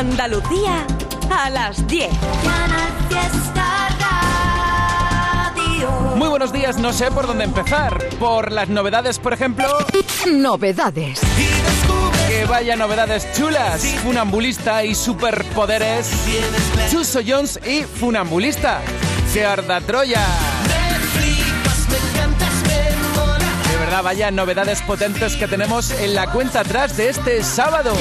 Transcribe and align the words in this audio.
Andalucía 0.00 0.86
a 1.30 1.50
las 1.50 1.86
10. 1.86 2.08
Muy 6.16 6.28
buenos 6.28 6.54
días, 6.54 6.78
no 6.78 6.94
sé 6.94 7.10
por 7.10 7.26
dónde 7.26 7.44
empezar. 7.44 8.02
Por 8.18 8.50
las 8.50 8.70
novedades, 8.70 9.18
por 9.18 9.34
ejemplo. 9.34 9.68
Novedades. 10.26 11.20
Que 12.28 12.46
vaya 12.46 12.76
novedades 12.76 13.30
chulas. 13.34 13.84
Funambulista 14.02 14.84
y 14.84 14.94
superpoderes. 14.94 16.10
Chuso 16.90 17.20
Jones 17.26 17.60
y 17.66 17.82
Funambulista. 17.82 18.80
Que 19.34 19.44
arda 19.44 19.82
Troya. 19.82 20.24
De 23.70 23.76
verdad, 23.76 24.02
vaya 24.02 24.30
novedades 24.30 24.80
potentes 24.80 25.36
que 25.36 25.46
tenemos 25.46 25.90
en 25.90 26.14
la 26.14 26.32
cuenta 26.32 26.60
atrás 26.60 26.96
de 26.96 27.10
este 27.10 27.44
sábado. 27.44 27.92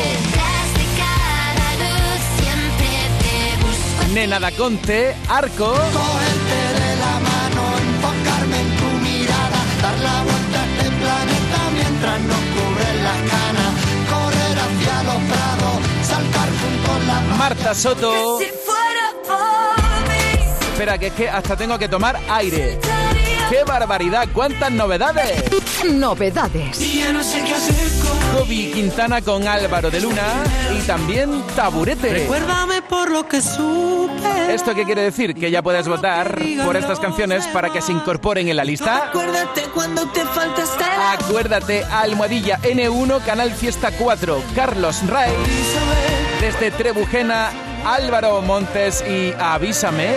Nena 4.14 4.40
da 4.40 4.52
Conte, 4.52 5.16
Arco. 5.28 5.72
de 5.72 5.80
la 6.98 7.20
mano, 7.20 7.62
enfocarme 7.78 8.60
en 8.60 8.78
tu 8.78 8.86
mirada, 9.06 9.60
dar 9.82 9.98
la 10.00 10.24
vuelta 10.24 10.62
a 10.62 10.66
este 10.66 10.90
planeta 11.00 11.60
mientras 11.74 12.20
nos 12.22 12.44
cubren 12.56 13.04
las 13.04 13.20
canas, 13.32 13.72
correr 14.10 14.58
hacia 14.66 15.04
los 15.04 15.20
prados, 15.30 15.78
saltar 16.08 16.50
juntos 16.50 16.98
la 17.06 17.36
Marta 17.38 17.76
Soto. 17.76 18.40
Espera, 20.72 20.98
que 20.98 21.08
es 21.08 21.14
que 21.14 21.30
hasta 21.30 21.56
tengo 21.56 21.78
que 21.78 21.88
tomar 21.88 22.20
aire. 22.30 22.80
¡Qué 23.50 23.64
barbaridad! 23.64 24.28
¡Cuántas 24.34 24.72
novedades! 24.72 25.59
Novedades. 25.84 26.82
Y 26.82 27.00
ya 27.00 27.14
no 27.14 27.24
sé 27.24 27.44
qué 27.44 27.54
hacer 27.54 27.76
con 28.02 28.42
Kobe 28.42 28.72
Quintana 28.72 29.22
con 29.22 29.48
Álvaro 29.48 29.90
de 29.90 30.02
Luna 30.02 30.44
y 30.78 30.86
también 30.86 31.44
Taburete. 31.56 32.10
Recuérdame 32.10 32.82
por 32.82 33.10
lo 33.10 33.28
que 33.28 33.42
supe. 33.42 34.54
¿Esto 34.54 34.76
qué 34.76 34.84
quiere 34.84 35.04
decir? 35.04 35.36
Que 35.36 35.52
ya 35.52 35.62
puedes 35.62 35.88
votar 35.88 36.40
por 36.66 36.76
estas 36.76 37.00
canciones 37.00 37.48
para 37.48 37.70
que 37.72 37.82
se 37.82 37.92
incorporen 37.92 38.48
en 38.48 38.58
la 38.58 38.64
lista. 38.64 39.10
Acuérdate 39.10 39.64
cuando 39.74 40.08
te 40.10 40.22
falta 40.26 40.64
estar. 40.64 41.18
Acuérdate, 41.20 41.84
Almohadilla 41.86 42.60
N1, 42.60 43.24
Canal 43.24 43.52
Fiesta 43.52 43.92
4, 43.92 44.44
Carlos 44.56 45.08
Ray, 45.08 45.32
desde 46.42 46.72
Trebujena, 46.72 47.52
Álvaro 47.86 48.42
Montes 48.42 49.04
y 49.08 49.34
Avísame, 49.40 50.16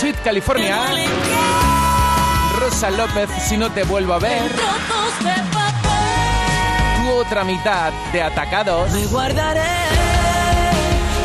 Sweet 0.00 0.22
California, 0.22 0.80
Rosa 2.58 2.90
López, 2.90 3.30
Si 3.46 3.56
no 3.56 3.70
te 3.70 3.84
vuelvo 3.84 4.14
a 4.14 4.18
ver, 4.18 4.50
tu 6.96 7.10
otra 7.12 7.44
mitad 7.44 7.92
de 8.12 8.22
Atacados, 8.22 8.90
Me 8.90 9.06
guardaré 9.06 9.60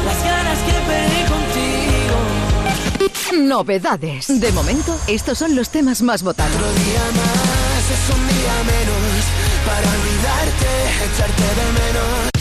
las 0.05 0.23
ganas 0.23 0.59
que 0.59 0.73
perdí 0.87 1.23
contigo. 3.33 3.47
Novedades. 3.47 4.39
De 4.39 4.51
momento, 4.51 4.99
estos 5.07 5.37
son 5.37 5.55
los 5.55 5.69
temas 5.69 6.01
más 6.01 6.21
votados. 6.23 6.55
Otro 6.55 6.71
día 6.71 7.01
más 7.15 7.89
es 7.89 8.09
un 8.15 8.27
día 8.27 8.63
menos 8.65 9.23
para 9.65 9.87
olvidarte, 9.89 10.69
echarte 11.13 11.43
de 11.43 11.65
menos. 11.73 12.32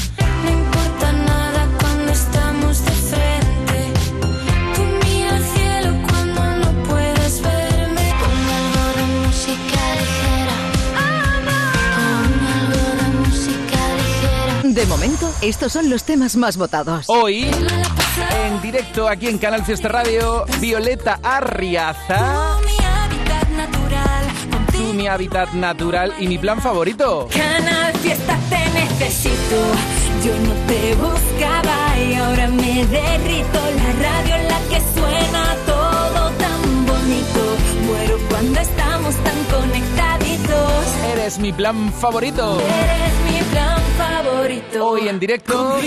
Estos 15.42 15.72
son 15.72 15.90
los 15.90 16.04
temas 16.04 16.36
más 16.36 16.56
votados. 16.56 17.06
Hoy, 17.08 17.50
en 18.46 18.62
directo 18.62 19.08
aquí 19.08 19.26
en 19.26 19.38
Canal 19.38 19.64
Fiesta 19.64 19.88
Radio, 19.88 20.44
Violeta 20.60 21.18
Arriaza, 21.22 22.58
Mi 22.64 22.84
hábitat 22.84 23.48
natural. 23.48 24.24
tú 24.72 24.94
mi 24.94 25.06
hábitat 25.08 25.52
natural 25.52 26.14
y 26.20 26.28
mi 26.28 26.38
plan 26.38 26.60
favorito. 26.62 27.28
Canal 27.32 27.92
Fiesta 27.98 28.38
te 28.48 28.70
necesito. 28.70 29.56
Yo 30.24 30.32
no 30.46 30.54
te 30.68 30.94
buscaba 30.94 31.98
y 31.98 32.14
ahora 32.14 32.46
me 32.48 32.86
derrito. 32.86 33.58
La 33.76 33.92
radio 34.08 34.34
en 34.36 34.48
la 34.48 34.58
que 34.70 34.80
suena 34.94 35.56
todo 35.66 36.30
tan 36.38 36.86
bonito. 36.86 37.56
Muero 37.86 38.18
cuando 38.28 38.60
estamos 38.60 39.14
tan 39.16 39.44
conectaditos. 39.50 40.21
Eres 41.12 41.38
mi 41.38 41.52
plan 41.52 41.92
favorito. 41.92 42.60
Eres 42.60 43.14
mi 43.32 43.42
plan 43.52 43.78
favorito. 43.96 44.88
Hoy 44.88 45.08
en 45.08 45.18
directo, 45.20 45.78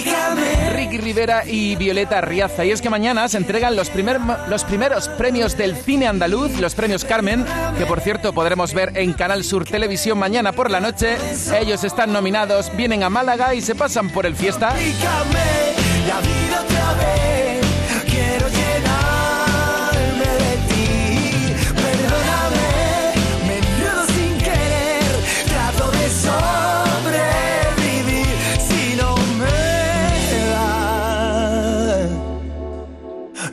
Ricky 0.76 0.98
Rivera 0.98 1.44
y 1.46 1.76
Violeta 1.76 2.20
Arriaza. 2.20 2.64
Y 2.66 2.72
es 2.72 2.82
que 2.82 2.90
mañana 2.90 3.28
se 3.28 3.38
entregan 3.38 3.76
los, 3.76 3.90
primer- 3.90 4.20
los 4.48 4.64
primeros 4.64 5.08
premios 5.10 5.58
del 5.58 5.76
cine 5.76 6.08
andaluz, 6.08 6.60
los 6.60 6.76
premios 6.76 7.04
Carmen, 7.06 7.46
que 7.78 7.86
por 7.86 8.00
cierto 8.02 8.34
podremos 8.34 8.74
ver 8.74 8.98
en 8.98 9.14
Canal 9.14 9.44
Sur 9.44 9.66
Televisión 9.66 10.18
mañana 10.18 10.52
por 10.54 10.72
la 10.72 10.80
noche. 10.80 11.18
Ellos 11.60 11.84
están 11.84 12.14
nominados, 12.14 12.72
vienen 12.76 13.04
a 13.04 13.10
Málaga 13.10 13.54
y 13.56 13.62
se 13.62 13.76
pasan 13.76 14.10
por 14.10 14.26
el 14.26 14.36
fiesta. 14.36 14.74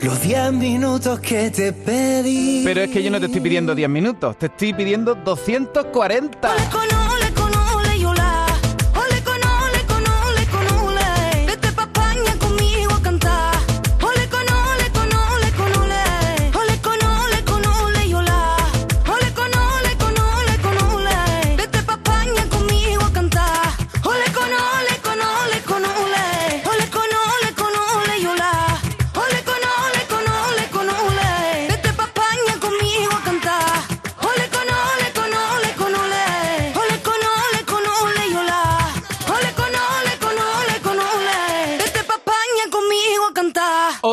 Los 0.02 0.20
10 0.20 0.52
minutos 0.52 1.20
que 1.20 1.50
te 1.50 1.72
pedí. 1.72 2.62
Pero 2.64 2.82
es 2.82 2.90
que 2.90 3.02
yo 3.02 3.10
no 3.10 3.20
te 3.20 3.26
estoy 3.26 3.40
pidiendo 3.40 3.74
10 3.74 3.88
minutos, 3.88 4.36
te 4.36 4.46
estoy 4.46 4.74
pidiendo 4.74 5.14
240. 5.14 7.11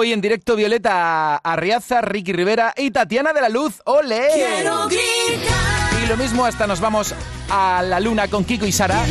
Hoy 0.10 0.14
en 0.14 0.22
directo 0.22 0.56
Violeta 0.56 1.36
Arriaza, 1.36 2.02
Ricky 2.02 2.34
Rivera 2.34 2.74
y 2.76 2.90
Tatiana 2.90 3.32
de 3.32 3.42
la 3.42 3.50
Luz. 3.50 3.80
¡Ole! 3.86 4.30
Quiero 4.34 4.88
gritar 4.88 6.04
Y 6.04 6.08
lo 6.08 6.18
mismo 6.18 6.46
hasta 6.46 6.66
nos 6.66 6.80
vamos 6.80 7.14
a 7.48 7.84
la 7.84 8.00
luna 8.00 8.28
con 8.28 8.44
Kiko 8.44 8.66
y 8.66 8.72
Sara. 8.72 9.06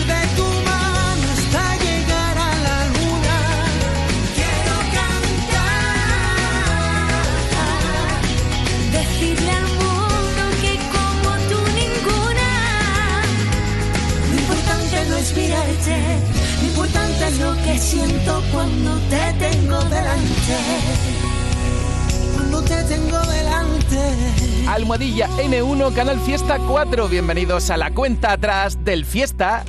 Almohadilla 24.69 25.29
N1, 25.39 25.95
Canal 25.95 26.21
Fiesta 26.21 26.59
4. 26.59 27.09
Bienvenidos 27.09 27.71
a 27.71 27.77
la 27.77 27.91
cuenta 27.91 28.33
atrás 28.33 28.85
del 28.85 29.05
Fiesta. 29.05 29.65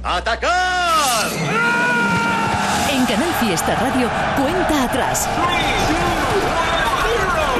En 2.91 3.05
Canal 3.05 3.33
Fiesta 3.39 3.75
Radio, 3.75 4.09
cuenta 4.37 4.83
atrás. 4.83 5.27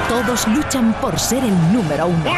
Todos 0.10 0.48
luchan 0.48 0.94
por 1.00 1.20
ser 1.20 1.44
el 1.44 1.56
número 1.72 2.08
uno. 2.08 2.32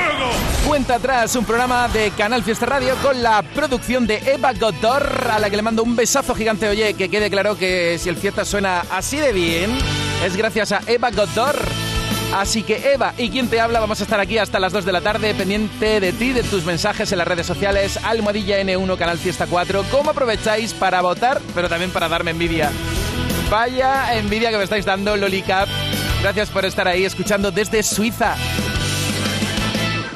Cuenta 0.67 0.95
atrás, 0.95 1.35
un 1.35 1.45
programa 1.45 1.87
de 1.87 2.11
Canal 2.11 2.43
Fiesta 2.43 2.65
Radio 2.65 2.95
con 3.01 3.23
la 3.23 3.41
producción 3.41 4.05
de 4.05 4.17
Eva 4.17 4.53
Godor, 4.53 5.29
a 5.31 5.39
la 5.39 5.49
que 5.49 5.55
le 5.55 5.61
mando 5.61 5.81
un 5.81 5.95
besazo 5.95 6.35
gigante. 6.35 6.69
Oye, 6.69 6.93
que 6.93 7.09
quede 7.09 7.29
claro 7.29 7.57
que 7.57 7.97
si 7.97 8.09
el 8.09 8.17
Fiesta 8.17 8.45
suena 8.45 8.83
así 8.91 9.17
de 9.17 9.33
bien, 9.33 9.71
es 10.23 10.37
gracias 10.37 10.71
a 10.73 10.81
Eva 10.85 11.09
Godor. 11.11 11.80
Así 12.33 12.63
que 12.63 12.93
Eva 12.93 13.13
y 13.17 13.29
quien 13.29 13.49
te 13.49 13.59
habla 13.59 13.79
vamos 13.79 13.99
a 13.99 14.03
estar 14.03 14.19
aquí 14.19 14.37
hasta 14.37 14.59
las 14.59 14.71
2 14.71 14.85
de 14.85 14.91
la 14.93 15.01
tarde, 15.01 15.33
pendiente 15.33 15.99
de 15.99 16.13
ti, 16.13 16.31
de 16.31 16.43
tus 16.43 16.63
mensajes 16.63 17.11
en 17.11 17.17
las 17.17 17.27
redes 17.27 17.45
sociales, 17.45 17.99
Almohadilla 18.03 18.61
N1, 18.61 18.97
Canal 18.97 19.17
Fiesta 19.17 19.47
4. 19.47 19.83
¿Cómo 19.91 20.11
aprovecháis 20.11 20.73
para 20.73 21.01
votar, 21.01 21.41
pero 21.53 21.67
también 21.67 21.91
para 21.91 22.07
darme 22.07 22.31
envidia? 22.31 22.71
Vaya 23.49 24.17
envidia 24.17 24.49
que 24.49 24.57
me 24.57 24.63
estáis 24.63 24.85
dando, 24.85 25.17
Lolicap. 25.17 25.67
Gracias 26.21 26.49
por 26.49 26.63
estar 26.63 26.87
ahí 26.87 27.03
escuchando 27.03 27.51
desde 27.51 27.83
Suiza. 27.83 28.37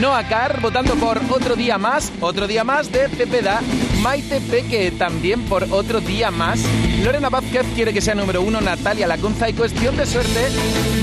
Noah 0.00 0.24
Carr 0.28 0.60
votando 0.60 0.96
por 0.96 1.20
Otro 1.30 1.54
Día 1.54 1.78
Más, 1.78 2.10
Otro 2.20 2.48
Día 2.48 2.64
Más 2.64 2.90
de 2.90 3.08
Cepeda, 3.08 3.60
Maite 4.02 4.40
Peque 4.40 4.90
también 4.90 5.42
por 5.44 5.64
Otro 5.70 6.00
Día 6.00 6.32
Más, 6.32 6.60
Lorena 7.04 7.28
Vázquez 7.28 7.64
quiere 7.76 7.92
que 7.92 8.00
sea 8.00 8.16
número 8.16 8.42
uno, 8.42 8.60
Natalia 8.60 9.06
Lacunza 9.06 9.48
y 9.48 9.52
Cuestión 9.52 9.96
de 9.96 10.04
Suerte, 10.06 10.48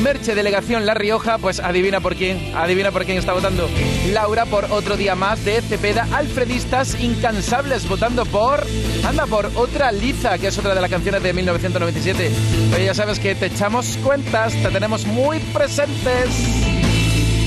Merche 0.01 0.35
Delegación 0.35 0.85
La 0.85 0.93
Rioja, 0.93 1.37
pues 1.37 1.61
adivina 1.61 2.01
por 2.01 2.17
quién, 2.17 2.53
adivina 2.53 2.91
por 2.91 3.05
quién 3.05 3.17
está 3.17 3.31
votando, 3.31 3.69
Laura 4.11 4.45
por 4.45 4.65
Otro 4.71 4.97
Día 4.97 5.15
Más 5.15 5.45
de 5.45 5.61
Cepeda, 5.61 6.07
Alfredistas 6.11 6.99
Incansables 6.99 7.87
votando 7.87 8.25
por, 8.25 8.65
anda 9.07 9.25
por 9.25 9.51
Otra 9.55 9.93
Liza, 9.93 10.37
que 10.37 10.47
es 10.47 10.57
otra 10.57 10.75
de 10.75 10.81
las 10.81 10.89
canciones 10.89 11.23
de 11.23 11.31
1997. 11.31 12.31
Oye, 12.75 12.85
ya 12.85 12.93
sabes 12.93 13.19
que 13.19 13.35
te 13.35 13.45
echamos 13.45 13.97
cuentas, 14.03 14.53
te 14.53 14.69
tenemos 14.69 15.05
muy 15.05 15.39
presentes. 15.39 16.60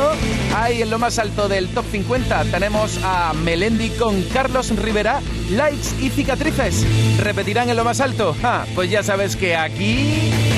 Ahí 0.54 0.82
en 0.82 0.90
lo 0.90 1.00
más 1.00 1.18
alto 1.18 1.48
del 1.48 1.66
top 1.70 1.86
50 1.90 2.44
tenemos 2.52 3.00
a 3.02 3.32
Melendi 3.32 3.90
con 3.90 4.22
Carlos 4.22 4.70
Rivera, 4.76 5.20
Likes 5.50 5.88
y 6.00 6.10
Cicatrices. 6.10 6.86
¿Repetirán 7.18 7.68
en 7.68 7.76
lo 7.76 7.82
más 7.82 8.00
alto? 8.00 8.36
Ah, 8.44 8.64
pues 8.76 8.90
ya 8.90 9.02
sabes 9.02 9.34
que 9.34 9.56
aquí... 9.56 10.57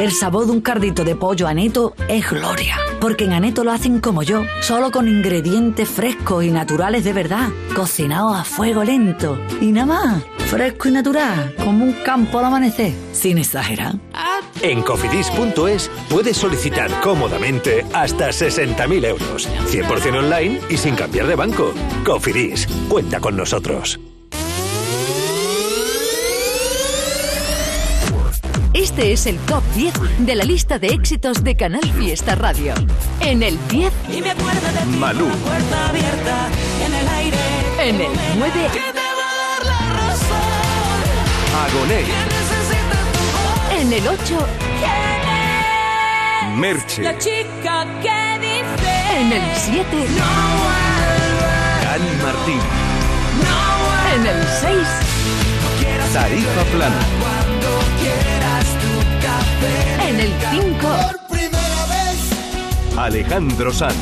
El 0.00 0.12
sabor 0.12 0.46
de 0.46 0.52
un 0.52 0.62
cardito 0.62 1.04
de 1.04 1.14
pollo 1.14 1.46
aneto 1.46 1.92
es 2.08 2.30
gloria. 2.30 2.78
Porque 3.02 3.24
en 3.24 3.34
Aneto 3.34 3.64
lo 3.64 3.70
hacen 3.70 4.00
como 4.00 4.22
yo, 4.22 4.44
solo 4.62 4.90
con 4.90 5.06
ingredientes 5.06 5.90
frescos 5.90 6.42
y 6.42 6.50
naturales 6.50 7.04
de 7.04 7.12
verdad, 7.12 7.50
cocinados 7.76 8.34
a 8.34 8.44
fuego 8.44 8.82
lento. 8.82 9.38
Y 9.60 9.72
nada 9.72 9.86
más, 9.86 10.24
fresco 10.46 10.88
y 10.88 10.92
natural, 10.92 11.54
como 11.62 11.84
un 11.84 11.92
campo 12.02 12.38
al 12.38 12.46
amanecer, 12.46 12.94
sin 13.12 13.36
exagerar. 13.36 13.96
En 14.62 14.80
cofidis.es 14.80 15.90
puedes 16.08 16.38
solicitar 16.38 16.90
cómodamente 17.02 17.84
hasta 17.92 18.30
60.000 18.30 19.04
euros. 19.04 19.50
100% 19.66 20.18
online 20.18 20.60
y 20.70 20.78
sin 20.78 20.94
cambiar 20.94 21.26
de 21.26 21.34
banco. 21.34 21.74
Cofidis, 22.06 22.66
cuenta 22.88 23.20
con 23.20 23.36
nosotros. 23.36 24.00
Este 28.90 29.12
es 29.12 29.26
el 29.26 29.38
top 29.46 29.62
10 29.76 29.94
de 30.18 30.34
la 30.34 30.42
lista 30.44 30.80
de 30.80 30.88
éxitos 30.88 31.44
de 31.44 31.54
Canal 31.54 31.80
Fiesta 31.96 32.34
Radio. 32.34 32.74
En 33.20 33.40
el 33.44 33.56
10, 33.68 33.92
Y 34.12 34.20
me 34.20 34.30
acuerdo 34.32 34.60
de 34.66 34.80
ti, 34.92 34.98
Malú. 34.98 35.26
una 35.26 35.34
puerta 35.36 35.88
abierta 35.90 36.48
en 36.84 36.94
el 36.94 37.08
aire. 37.08 37.36
en 37.78 38.00
el 38.00 38.10
9, 38.36 38.52
Que 38.72 38.80
te 38.80 38.98
va 38.98 39.30
a 39.30 39.36
dar 39.36 39.64
la 39.64 39.78
razón. 40.08 40.36
Agoné, 41.68 42.02
en 43.80 43.92
el 43.92 44.08
8, 44.08 44.46
Merche, 46.56 47.02
La 47.02 47.16
chica 47.16 47.86
que 48.02 48.38
dice. 48.40 49.20
en 49.20 49.32
el 49.32 49.56
7, 49.56 49.86
Dani 51.84 52.10
Martín, 52.24 52.60
en 54.16 54.26
el 54.26 54.46
6, 54.60 54.76
Tarifa 56.12 56.64
Plana, 56.72 57.00
en 60.08 60.20
el 60.20 60.32
5, 60.50 60.88
Alejandro 62.98 63.72
Sanz, 63.72 63.94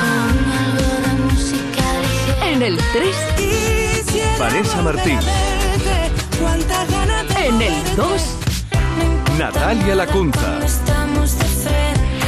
Pon 0.00 0.36
algo 0.52 0.90
de 1.02 1.12
música 1.22 1.84
ligera. 2.02 2.50
en 2.52 2.62
el 2.62 2.76
3, 2.76 3.16
Quisiera 3.36 4.38
Vanessa 4.38 4.82
Martín, 4.82 5.18
verte, 5.18 6.10
en 7.46 7.54
el 7.62 7.84
de 7.84 7.96
2 7.96 8.22
Natalia 9.38 9.94
Lacunza, 9.96 10.58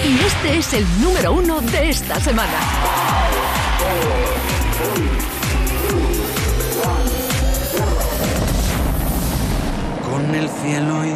y 0.04 0.18
este 0.26 0.58
es 0.58 0.72
el 0.74 0.86
número 1.00 1.32
1 1.32 1.60
de 1.60 1.90
esta 1.90 2.18
semana. 2.20 2.52
Con 10.10 10.34
el 10.34 10.48
cielo 10.48 11.04
y 11.04 11.14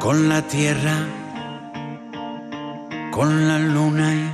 con 0.00 0.28
la 0.28 0.42
tierra, 0.42 1.06
con 3.10 3.48
la 3.48 3.58
luna 3.58 4.14
y 4.14 4.30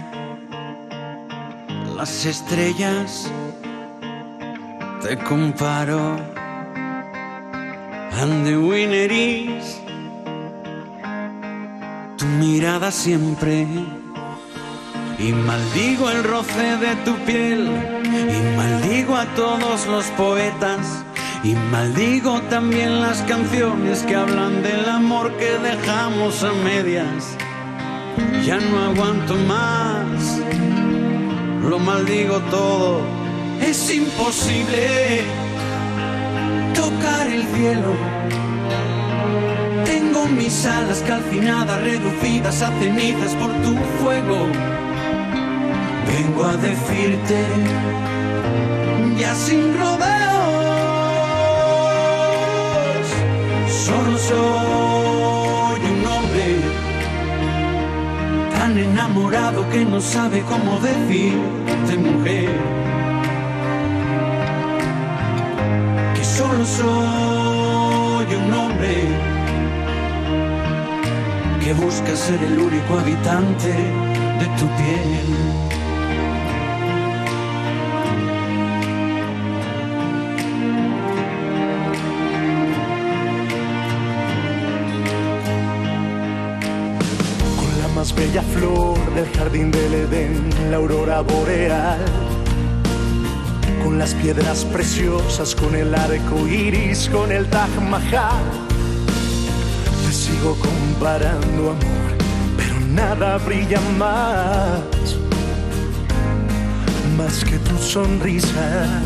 las 1.97 2.27
estrellas. 2.27 3.31
Te 5.03 5.17
comparo 5.17 6.19
and 8.23 8.45
the 8.45 8.55
tu 12.19 12.27
mirada 12.27 12.91
siempre. 12.91 13.67
Y 15.21 15.35
maldigo 15.35 16.09
el 16.11 16.25
roce 16.25 16.79
de 16.79 16.97
tu 17.05 17.15
piel, 17.27 17.69
y 18.05 18.57
maldigo 18.57 19.17
a 19.17 19.27
todos 19.37 19.87
los 19.87 20.07
poetas, 20.17 21.05
y 21.45 21.55
maldigo 21.71 22.41
también 22.49 23.03
las 23.03 23.21
canciones 23.23 24.03
que 24.05 24.17
hablan 24.17 24.63
del 24.63 24.89
amor 24.89 25.31
que 25.37 25.59
dejamos 25.59 26.43
a 26.43 26.53
medias. 26.65 27.37
Ya 28.47 28.59
no 28.59 28.79
aguanto 28.79 29.35
más, 29.47 30.41
lo 31.69 31.79
maldigo 31.79 32.39
todo, 32.51 33.03
es 33.61 33.95
imposible 33.95 35.21
tocar 36.75 37.27
el 37.27 37.45
cielo. 37.55 37.95
Tengo 39.85 40.27
mis 40.29 40.65
alas 40.65 41.05
calcinadas, 41.07 41.79
reducidas 41.83 42.63
a 42.63 42.71
cenizas 42.79 43.35
por 43.35 43.53
tu 43.63 43.77
fuego. 44.03 44.47
Vengo 46.13 46.45
a 46.45 46.57
decirte, 46.57 47.39
ya 49.19 49.35
sin 49.35 49.79
rodeos, 49.79 50.17
solo 53.87 54.19
soy 54.19 55.81
un 55.95 56.07
hombre 56.07 56.47
tan 58.59 58.79
enamorado 58.79 59.69
que 59.71 59.85
no 59.85 60.01
sabe 60.01 60.43
cómo 60.43 60.79
decirte 60.81 61.97
mujer. 61.97 62.51
Que 66.15 66.25
solo 66.25 66.65
soy 66.65 68.35
un 68.35 68.53
hombre 68.53 68.97
que 71.63 71.73
busca 71.75 72.17
ser 72.17 72.43
el 72.43 72.59
único 72.59 72.99
habitante 72.99 73.73
de 74.41 74.47
tu 74.59 74.67
piel. 74.77 75.80
Jardín 89.37 89.71
del 89.71 89.95
Edén, 89.95 90.51
la 90.71 90.77
aurora 90.77 91.21
boreal. 91.21 92.05
Con 93.83 93.99
las 93.99 94.15
piedras 94.15 94.65
preciosas, 94.65 95.55
con 95.55 95.75
el 95.75 95.95
arco 95.95 96.47
iris, 96.47 97.09
con 97.09 97.33
el 97.33 97.47
Taj 97.47 97.71
Mahal. 97.89 98.45
Te 100.07 100.13
sigo 100.13 100.57
comparando, 100.57 101.71
amor, 101.71 102.11
pero 102.57 102.81
nada 102.81 103.39
brilla 103.39 103.81
más. 103.99 105.17
Más 107.17 107.45
que 107.45 107.59
tu 107.59 107.77
sonrisa. 107.79 109.03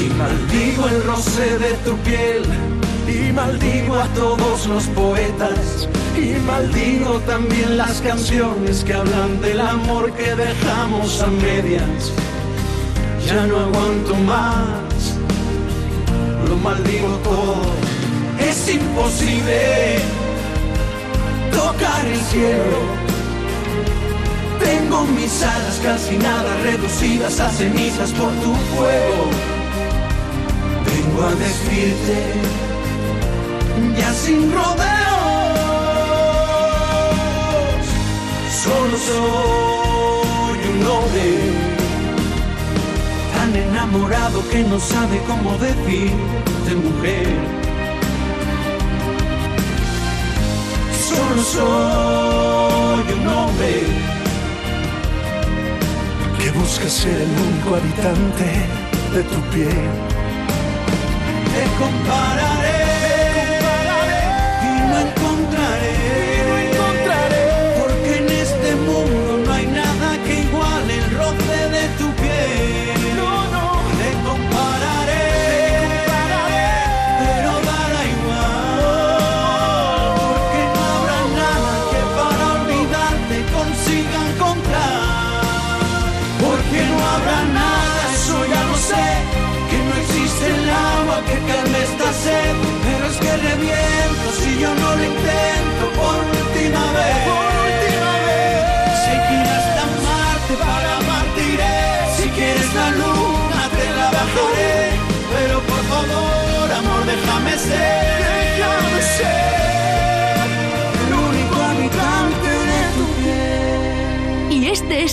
Y 0.00 0.08
maldigo 0.14 0.88
el 0.88 1.02
roce 1.04 1.58
de 1.58 1.72
tu 1.84 1.96
piel. 1.98 2.42
Y 3.06 3.32
maldigo 3.32 3.96
a 3.96 4.06
todos 4.08 4.66
los 4.66 4.84
poetas. 4.88 5.88
Y 6.16 6.38
maldigo 6.46 7.20
también 7.20 7.78
las 7.78 8.00
canciones 8.02 8.84
que 8.84 8.92
hablan 8.92 9.40
del 9.40 9.60
amor 9.60 10.12
que 10.12 10.34
dejamos 10.34 11.22
a 11.22 11.26
medias. 11.28 12.12
Ya 13.26 13.46
no 13.46 13.58
aguanto 13.58 14.14
más. 14.16 15.16
Lo 16.48 16.56
maldigo 16.56 17.08
todo. 17.24 17.62
Es 18.38 18.74
imposible 18.74 19.98
tocar 21.50 22.04
el 22.06 22.20
cielo. 22.20 23.02
Tengo 24.60 25.04
mis 25.06 25.42
alas 25.42 25.80
casi 25.82 26.16
nada 26.18 26.56
reducidas 26.62 27.40
a 27.40 27.48
cenizas 27.50 28.12
por 28.12 28.30
tu 28.42 28.54
fuego. 28.74 29.24
Vengo 30.86 31.26
a 31.26 31.34
decirte, 31.34 32.18
ya 33.98 34.12
sin 34.12 34.52
rodeos, 34.52 34.91
solo 38.62 38.96
soy 38.96 40.58
un 40.72 40.86
hombre 40.86 41.28
tan 43.34 43.56
enamorado 43.56 44.38
que 44.50 44.62
no 44.62 44.78
sabe 44.78 45.20
cómo 45.26 45.50
decirte 45.58 46.70
mujer. 46.76 47.26
Solo 51.08 51.42
soy 51.56 53.04
un 53.18 53.28
hombre 53.28 53.74
que 56.38 56.50
busca 56.52 56.88
ser 56.88 57.18
el 57.26 57.32
único 57.46 57.68
habitante 57.76 58.48
de 59.14 59.22
tu 59.24 59.40
piel. 59.52 59.90
Te 61.52 61.64
compararé, 61.80 62.91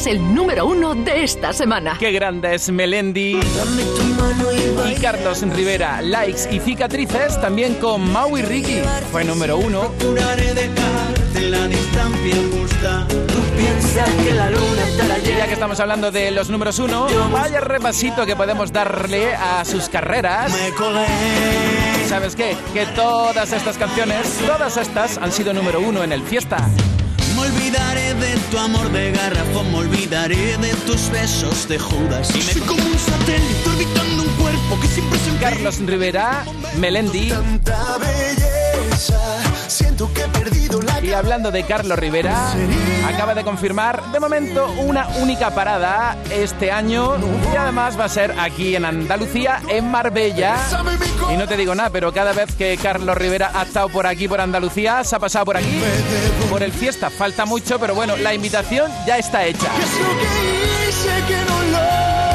el 0.10 0.34
número 0.34 0.66
uno 0.66 0.96
de 0.96 1.24
esta 1.24 1.54
semana. 1.54 1.96
Qué 2.00 2.12
grande 2.12 2.56
es 2.56 2.72
Melendi 2.72 3.40
y 4.90 4.96
Carlos 4.96 5.44
Rivera. 5.56 6.02
Likes 6.02 6.52
y 6.52 6.60
cicatrices 6.60 7.40
también 7.40 7.76
con 7.76 8.12
Mau 8.12 8.36
y 8.36 8.42
Ricky. 8.42 8.82
Fue 9.12 9.24
número 9.24 9.58
uno. 9.60 9.92
Ya 15.38 15.46
que 15.46 15.54
estamos 15.54 15.80
hablando 15.80 16.12
de 16.12 16.32
los 16.32 16.50
números 16.50 16.80
uno, 16.80 17.06
vaya 17.32 17.60
repasito 17.60 18.26
que 18.26 18.36
podemos 18.36 18.74
darle 18.74 19.36
a 19.36 19.64
sus 19.64 19.90
carreras. 19.90 20.52
¿Sabes 22.08 22.36
qué? 22.36 22.58
Que 22.74 22.88
todas 22.88 23.54
estas 23.54 23.78
canciones, 23.78 24.40
todas 24.44 24.76
estas 24.78 25.20
han 25.20 25.32
sido 25.32 25.54
número 25.54 25.80
uno 25.80 26.04
en 26.04 26.12
el 26.14 26.24
fiesta. 26.24 26.68
Me 27.40 27.46
olvidaré 27.46 28.14
de 28.16 28.36
tu 28.52 28.58
amor 28.58 28.92
de 28.92 29.12
garrafón, 29.12 29.72
me 29.72 29.78
olvidaré 29.78 30.58
de 30.58 30.74
tus 30.86 31.10
besos 31.10 31.70
de 31.70 31.80
Judas. 31.80 32.36
Y 32.36 32.42
Soy 32.42 32.62
como 32.62 32.84
un 32.84 33.00
satélite 33.00 33.70
orbitando 33.70 34.24
un 34.24 34.30
cuerpo 34.36 34.80
que 34.82 34.88
siempre 34.88 35.18
se 35.20 35.38
Carlos 35.38 35.80
Rivera, 35.80 36.44
Melendi. 36.78 37.32
Siento 39.80 40.12
que 40.14 40.24
he 40.24 40.28
perdido 40.28 40.82
la 40.82 41.00
Y 41.00 41.14
hablando 41.14 41.52
de 41.52 41.64
Carlos 41.64 41.98
Rivera, 41.98 42.52
acaba 43.08 43.34
de 43.34 43.46
confirmar 43.46 44.12
de 44.12 44.20
momento 44.20 44.70
una 44.80 45.08
única 45.22 45.56
parada 45.56 46.18
este 46.30 46.70
año 46.70 47.16
y 47.54 47.56
además 47.56 47.98
va 47.98 48.04
a 48.04 48.10
ser 48.10 48.36
aquí 48.38 48.76
en 48.76 48.84
Andalucía, 48.84 49.62
en 49.70 49.90
Marbella. 49.90 50.58
Y 51.34 51.38
no 51.38 51.48
te 51.48 51.56
digo 51.56 51.74
nada, 51.76 51.90
pero 51.92 52.12
cada 52.12 52.34
vez 52.34 52.54
que 52.56 52.78
Carlos 52.78 53.18
Rivera 53.18 53.52
ha 53.56 53.64
estado 53.64 53.88
por 53.88 54.06
aquí, 54.06 54.28
por 54.28 54.42
Andalucía, 54.42 55.02
se 55.06 55.16
ha 55.16 55.20
pasado 55.20 55.46
por 55.46 55.56
aquí, 55.56 55.82
por 56.50 56.62
el 56.62 56.74
fiesta. 56.74 57.10
Falta 57.10 57.46
mucho, 57.46 57.80
pero 57.80 57.96
bueno, 57.96 58.18
la 58.18 58.34
invitación 58.34 58.92
ya 59.08 59.18
está 59.18 59.46
hecha. 59.46 59.70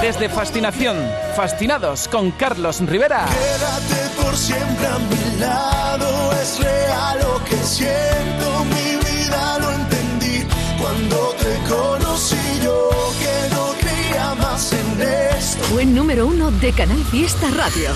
Desde 0.05 0.29
Fascinación, 0.29 0.99
fascinados 1.35 2.09
con 2.09 2.31
Carlos 2.33 2.79
Rivera. 2.81 3.25
Quédate 3.25 4.23
por 4.23 4.37
siempre 4.37 4.87
a 4.87 4.99
mi 4.99 5.41
lado, 5.41 6.31
es 6.43 6.59
real 6.63 7.21
lo 7.23 7.43
que 7.43 7.57
siento, 7.57 8.67
mi 8.67 8.97
vida 8.97 9.59
lo 9.61 9.71
entendí 9.71 10.47
cuando 10.79 11.35
te 11.41 11.57
conocí 11.67 12.37
yo, 12.63 12.91
que 13.19 13.55
no 13.55 13.73
creía 13.81 14.35
más 14.35 14.75
en 14.75 15.01
esto. 15.39 15.65
Fue 15.73 15.87
número 15.87 16.27
uno 16.27 16.51
de 16.51 16.71
Canal 16.73 17.03
Fiesta 17.05 17.49
Radio. 17.57 17.89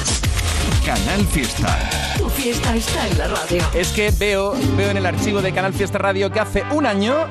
Canal 0.87 1.27
Fiesta. 1.27 1.79
Tu 2.17 2.31
fiesta 2.31 2.75
está 2.75 3.07
en 3.07 3.19
la 3.19 3.29
radio. 3.29 3.63
Es 3.75 3.89
que 3.89 4.11
veo, 4.13 4.55
veo 4.79 4.91
en 4.91 4.97
el 4.97 5.05
archivo 5.05 5.43
de 5.43 5.53
Canal 5.53 5.75
Fiesta 5.75 5.99
Radio 5.99 6.33
que 6.33 6.41
hace 6.41 6.65
un 6.71 6.87
año 6.87 7.27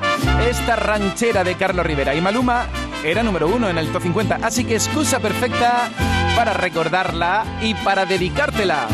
esta 0.48 0.76
ranchera 0.76 1.44
de 1.44 1.56
Carlos 1.56 1.84
Rivera 1.84 2.14
y 2.14 2.22
Maluma 2.22 2.68
era 3.04 3.24
número 3.24 3.48
uno 3.48 3.70
en 3.70 3.78
el 3.78 3.92
top 3.92 4.04
50, 4.04 4.40
así 4.42 4.66
que 4.66 4.76
excusa 4.76 5.20
perfecta 5.20 5.90
para 6.36 6.54
recordarla 6.54 7.46
y 7.62 7.74
para 7.74 8.06
dedicártela. 8.06 8.88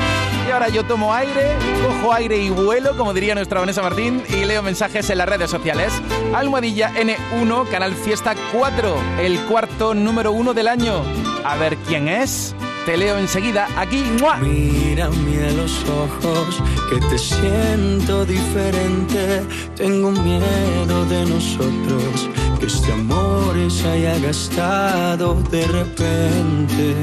Y 0.47 0.51
ahora 0.51 0.67
yo 0.69 0.83
tomo 0.83 1.13
aire, 1.13 1.55
cojo 1.81 2.13
aire 2.13 2.37
y 2.37 2.49
vuelo, 2.49 2.97
como 2.97 3.13
diría 3.13 3.33
nuestra 3.33 3.61
Vanessa 3.61 3.81
Martín, 3.81 4.21
y 4.29 4.43
leo 4.43 4.61
mensajes 4.61 5.09
en 5.09 5.17
las 5.17 5.29
redes 5.29 5.49
sociales. 5.49 5.93
Almohadilla 6.33 6.91
N1, 6.95 7.69
Canal 7.69 7.93
Fiesta 7.93 8.35
4, 8.51 8.95
el 9.21 9.39
cuarto 9.45 9.93
número 9.93 10.33
uno 10.33 10.53
del 10.53 10.67
año. 10.67 11.01
A 11.45 11.55
ver 11.55 11.77
quién 11.87 12.09
es. 12.09 12.55
Te 12.85 12.97
leo 12.97 13.17
enseguida 13.17 13.69
aquí. 13.77 14.03
¡mua! 14.19 14.35
Mírame 14.37 15.47
a 15.47 15.51
los 15.53 15.85
ojos, 15.85 16.61
que 16.89 16.99
te 17.07 17.17
siento 17.17 18.25
diferente. 18.25 19.43
Tengo 19.77 20.11
miedo 20.11 21.05
de 21.05 21.25
nosotros, 21.25 22.29
este 22.65 22.93
amor 22.93 23.55
se 23.69 23.87
haya 23.89 24.17
gastado 24.19 25.35
de 25.51 25.67
repente. 25.67 26.95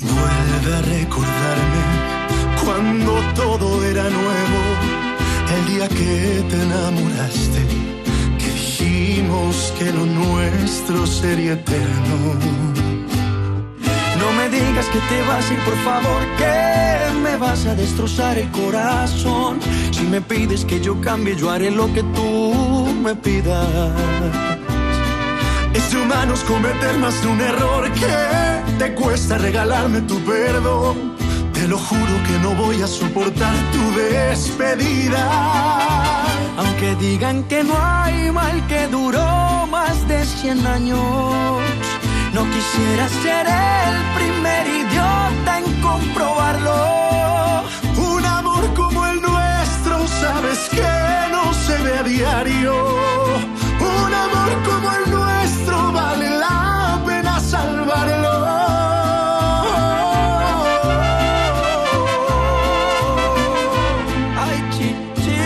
Vuelve 0.00 0.76
a 0.76 0.82
recordarme 0.82 1.82
cuando 2.62 3.12
todo 3.34 3.84
era 3.84 4.04
nuevo, 4.10 4.60
el 5.56 5.74
día 5.74 5.88
que 5.88 6.44
te 6.50 6.62
enamoraste, 6.62 7.60
que 8.38 8.50
dijimos 8.52 9.72
que 9.78 9.92
lo 9.92 10.04
nuestro 10.04 11.06
sería 11.06 11.54
eterno. 11.54 12.34
No 14.18 14.32
me 14.32 14.48
digas 14.50 14.86
que 14.86 14.98
te 14.98 15.22
vas 15.22 15.48
a 15.48 15.54
ir, 15.54 15.60
por 15.60 15.76
favor, 15.78 16.22
que 16.36 17.20
me 17.22 17.36
vas 17.36 17.64
a 17.64 17.74
destrozar 17.74 18.36
el 18.36 18.50
corazón. 18.50 19.60
Si 19.92 20.02
me 20.02 20.20
pides 20.20 20.64
que 20.64 20.80
yo 20.80 21.00
cambie, 21.00 21.36
yo 21.36 21.50
haré 21.50 21.70
lo 21.70 21.92
que 21.94 22.02
tú 22.02 22.77
me 22.98 23.14
pidas. 23.14 23.66
Es 25.72 25.90
de 25.90 26.00
humanos 26.00 26.40
cometer 26.44 26.98
más 26.98 27.20
de 27.22 27.28
un 27.28 27.40
error 27.40 27.90
que 27.92 28.74
te 28.78 28.94
cuesta 28.94 29.38
regalarme 29.38 30.00
tu 30.02 30.18
perdón. 30.24 31.16
Te 31.52 31.66
lo 31.68 31.78
juro 31.78 32.14
que 32.26 32.38
no 32.40 32.54
voy 32.54 32.82
a 32.82 32.86
soportar 32.86 33.54
tu 33.72 34.00
despedida. 34.00 35.24
Aunque 36.56 36.94
digan 36.96 37.44
que 37.44 37.62
no 37.62 37.74
hay 37.80 38.30
mal 38.32 38.66
que 38.66 38.86
duró 38.88 39.66
más 39.68 40.06
de 40.08 40.24
100 40.24 40.66
años, 40.66 41.00
no 42.34 42.44
quisiera 42.50 43.08
ser 43.22 43.46
el 43.46 43.96
primer 44.18 44.66
idiota 44.66 45.58
en 45.58 45.80
comprobarlo. 45.80 47.64
Un 47.96 48.24
amor 48.24 48.74
como 48.74 49.06
el 49.06 49.17
sabes 50.08 50.68
que 50.70 50.90
no 51.30 51.52
se 51.52 51.76
ve 51.82 51.98
a 51.98 52.02
diario. 52.02 52.74
Un 53.80 54.14
amor 54.14 54.50
como 54.68 54.92
el 54.98 55.10
nuestro 55.10 55.92
vale 55.92 56.30
la 56.38 57.00
pena 57.06 57.40
salvarlo. 57.40 58.34
Ay, 64.44 64.58
chichi. 64.74 65.38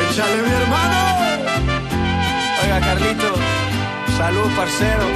Échale 0.00 0.42
mi 0.42 0.52
hermano. 0.60 1.00
Oiga, 2.62 2.80
Carlito, 2.80 3.32
salud, 4.16 4.50
parcero. 4.56 5.06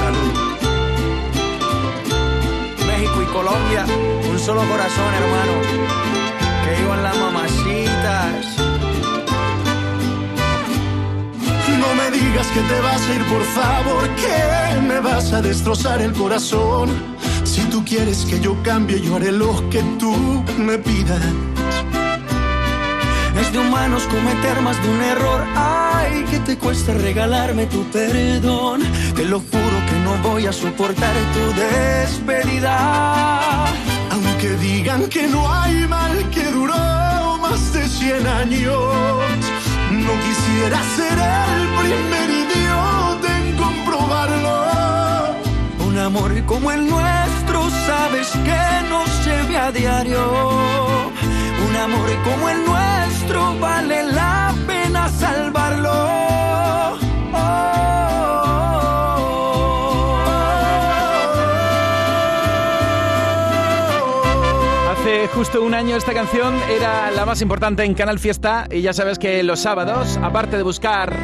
Salud. 0.00 0.32
México 2.86 3.22
y 3.22 3.26
Colombia, 3.26 3.84
un 4.30 4.38
solo 4.38 4.62
corazón, 4.68 5.14
hermano. 5.14 6.29
Que 6.70 6.82
iban 6.82 7.02
las 7.02 7.16
mamacitas. 7.16 8.46
No 11.80 11.94
me 11.94 12.10
digas 12.16 12.46
que 12.48 12.60
te 12.60 12.80
vas 12.80 13.00
a 13.00 13.14
ir, 13.14 13.24
por 13.24 13.42
favor, 13.42 14.08
que 14.10 14.80
me 14.82 15.00
vas 15.00 15.32
a 15.32 15.42
destrozar 15.42 16.00
el 16.02 16.12
corazón. 16.12 16.90
Si 17.42 17.62
tú 17.62 17.84
quieres 17.84 18.24
que 18.24 18.38
yo 18.38 18.56
cambie, 18.62 19.00
yo 19.00 19.16
haré 19.16 19.32
lo 19.32 19.68
que 19.70 19.82
tú 19.98 20.44
me 20.58 20.78
pidas. 20.78 21.20
Es 23.40 23.52
de 23.52 23.58
humanos 23.58 24.04
cometer 24.04 24.60
más 24.60 24.80
de 24.82 24.90
un 24.90 25.02
error. 25.02 25.44
Ay, 25.56 26.24
que 26.30 26.38
te 26.40 26.56
cuesta 26.56 26.94
regalarme 26.94 27.66
tu 27.66 27.82
perdón. 27.90 28.82
Te 29.16 29.24
lo 29.24 29.40
juro 29.40 29.76
que 29.88 29.96
no 30.04 30.16
voy 30.28 30.46
a 30.46 30.52
soportar 30.52 31.14
tu 31.34 31.52
despedida. 31.60 33.66
Aunque 34.12 34.50
digan 34.60 35.08
que 35.08 35.26
no 35.26 35.52
hay 35.52 35.70
duró 35.70 35.99
100 38.00 38.26
años, 38.26 38.94
no 39.90 40.12
quisiera 40.24 40.78
ser 40.96 41.18
el 41.18 41.68
primer 41.80 42.30
idiota 42.30 43.38
en 43.38 43.56
comprobarlo. 43.56 45.36
Un 45.86 45.98
amor 45.98 46.32
como 46.46 46.70
el 46.70 46.88
nuestro, 46.88 47.68
sabes 47.86 48.28
que 48.30 48.88
no 48.88 49.04
se 49.22 49.56
a 49.58 49.70
diario. 49.70 50.22
Un 51.68 51.76
amor 51.76 52.08
como 52.24 52.48
el 52.48 52.64
nuestro 52.64 53.58
vale 53.60 54.02
la 54.04 54.54
pena 54.66 55.06
salvarlo. 55.10 56.29
Justo 65.40 65.62
un 65.62 65.72
año 65.72 65.96
esta 65.96 66.12
canción 66.12 66.54
era 66.68 67.10
la 67.10 67.24
más 67.24 67.40
importante 67.40 67.82
en 67.82 67.94
Canal 67.94 68.18
Fiesta 68.18 68.66
y 68.70 68.82
ya 68.82 68.92
sabes 68.92 69.18
que 69.18 69.42
los 69.42 69.60
sábados, 69.60 70.18
aparte 70.22 70.58
de 70.58 70.62
buscar 70.62 71.16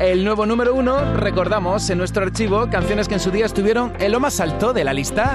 el 0.00 0.24
nuevo 0.24 0.46
número 0.46 0.74
uno, 0.74 1.14
recordamos 1.14 1.90
en 1.90 1.98
nuestro 1.98 2.22
archivo 2.22 2.70
canciones 2.70 3.06
que 3.06 3.14
en 3.14 3.20
su 3.20 3.30
día 3.30 3.44
estuvieron 3.44 3.92
en 3.98 4.10
lo 4.12 4.18
más 4.18 4.40
alto 4.40 4.72
de 4.72 4.84
la 4.84 4.94
lista. 4.94 5.34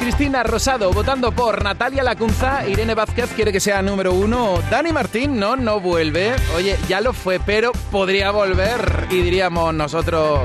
Cristina 0.00 0.42
Rosado 0.42 0.90
votando 0.92 1.30
por 1.30 1.62
Natalia 1.62 2.02
Lacunza, 2.02 2.66
Irene 2.66 2.96
Vázquez 2.96 3.30
quiere 3.36 3.52
que 3.52 3.60
sea 3.60 3.80
número 3.80 4.12
uno, 4.12 4.58
Dani 4.68 4.92
Martín 4.92 5.38
no, 5.38 5.54
no 5.54 5.78
vuelve, 5.78 6.34
oye, 6.56 6.76
ya 6.88 7.00
lo 7.00 7.12
fue, 7.12 7.38
pero 7.38 7.70
podría 7.92 8.32
volver 8.32 9.06
y 9.08 9.20
diríamos 9.20 9.72
nosotros, 9.72 10.40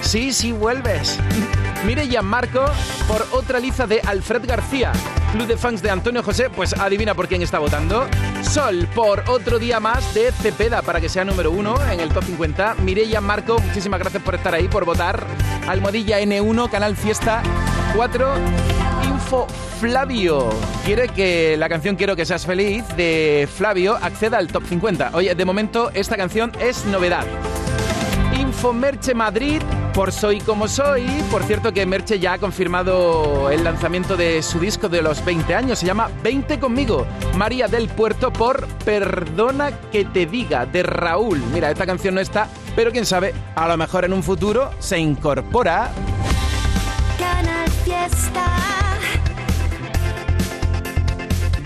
sí, 0.00 0.32
sí 0.32 0.52
vuelves. 0.52 1.18
Mire 1.84 2.08
Gianmarco 2.08 2.64
por 3.06 3.26
otra 3.32 3.60
liza 3.60 3.86
de 3.86 4.00
Alfred 4.00 4.44
García. 4.46 4.92
Club 5.32 5.46
de 5.46 5.56
fans 5.56 5.82
de 5.82 5.90
Antonio 5.90 6.22
José, 6.22 6.50
pues 6.50 6.72
adivina 6.72 7.14
por 7.14 7.28
quién 7.28 7.42
está 7.42 7.58
votando. 7.58 8.06
Sol 8.42 8.88
por 8.94 9.22
otro 9.28 9.58
día 9.58 9.78
más 9.78 10.14
de 10.14 10.32
Cepeda 10.32 10.82
para 10.82 11.00
que 11.00 11.08
sea 11.08 11.24
número 11.24 11.50
uno 11.50 11.76
en 11.90 12.00
el 12.00 12.08
top 12.08 12.24
50. 12.24 12.76
Mireia 12.82 13.20
Marco, 13.20 13.58
muchísimas 13.60 14.00
gracias 14.00 14.22
por 14.22 14.34
estar 14.34 14.54
ahí, 14.54 14.68
por 14.68 14.84
votar. 14.84 15.24
Almohadilla 15.68 16.20
N1, 16.20 16.70
Canal 16.70 16.96
Fiesta 16.96 17.42
4. 17.94 18.34
Info 19.04 19.46
Flavio 19.80 20.50
quiere 20.84 21.08
que 21.08 21.56
la 21.56 21.68
canción 21.68 21.94
Quiero 21.96 22.16
que 22.16 22.26
seas 22.26 22.44
feliz 22.44 22.84
de 22.96 23.48
Flavio 23.52 23.96
acceda 24.00 24.38
al 24.38 24.48
top 24.48 24.64
50. 24.66 25.10
Oye, 25.14 25.34
de 25.34 25.44
momento 25.44 25.90
esta 25.94 26.16
canción 26.16 26.52
es 26.60 26.84
novedad. 26.86 27.24
Merche 28.58 29.14
Madrid 29.14 29.62
por 29.94 30.10
Soy 30.12 30.40
como 30.40 30.66
soy. 30.66 31.06
Por 31.30 31.44
cierto 31.44 31.72
que 31.72 31.86
Merche 31.86 32.18
ya 32.18 32.34
ha 32.34 32.38
confirmado 32.38 33.50
el 33.50 33.62
lanzamiento 33.62 34.16
de 34.16 34.42
su 34.42 34.58
disco 34.58 34.88
de 34.88 35.00
los 35.00 35.24
20 35.24 35.54
años. 35.54 35.78
Se 35.78 35.86
llama 35.86 36.10
20 36.24 36.58
conmigo. 36.58 37.06
María 37.36 37.68
del 37.68 37.88
Puerto 37.88 38.32
por 38.32 38.66
Perdona 38.84 39.70
que 39.92 40.04
te 40.04 40.26
diga 40.26 40.66
de 40.66 40.82
Raúl. 40.82 41.38
Mira, 41.52 41.70
esta 41.70 41.86
canción 41.86 42.16
no 42.16 42.20
está, 42.20 42.48
pero 42.74 42.90
quién 42.90 43.06
sabe, 43.06 43.32
a 43.54 43.68
lo 43.68 43.76
mejor 43.76 44.04
en 44.04 44.12
un 44.12 44.24
futuro 44.24 44.72
se 44.80 44.98
incorpora. 44.98 45.92
Canal 47.16 47.70
Fiesta. 47.84 48.44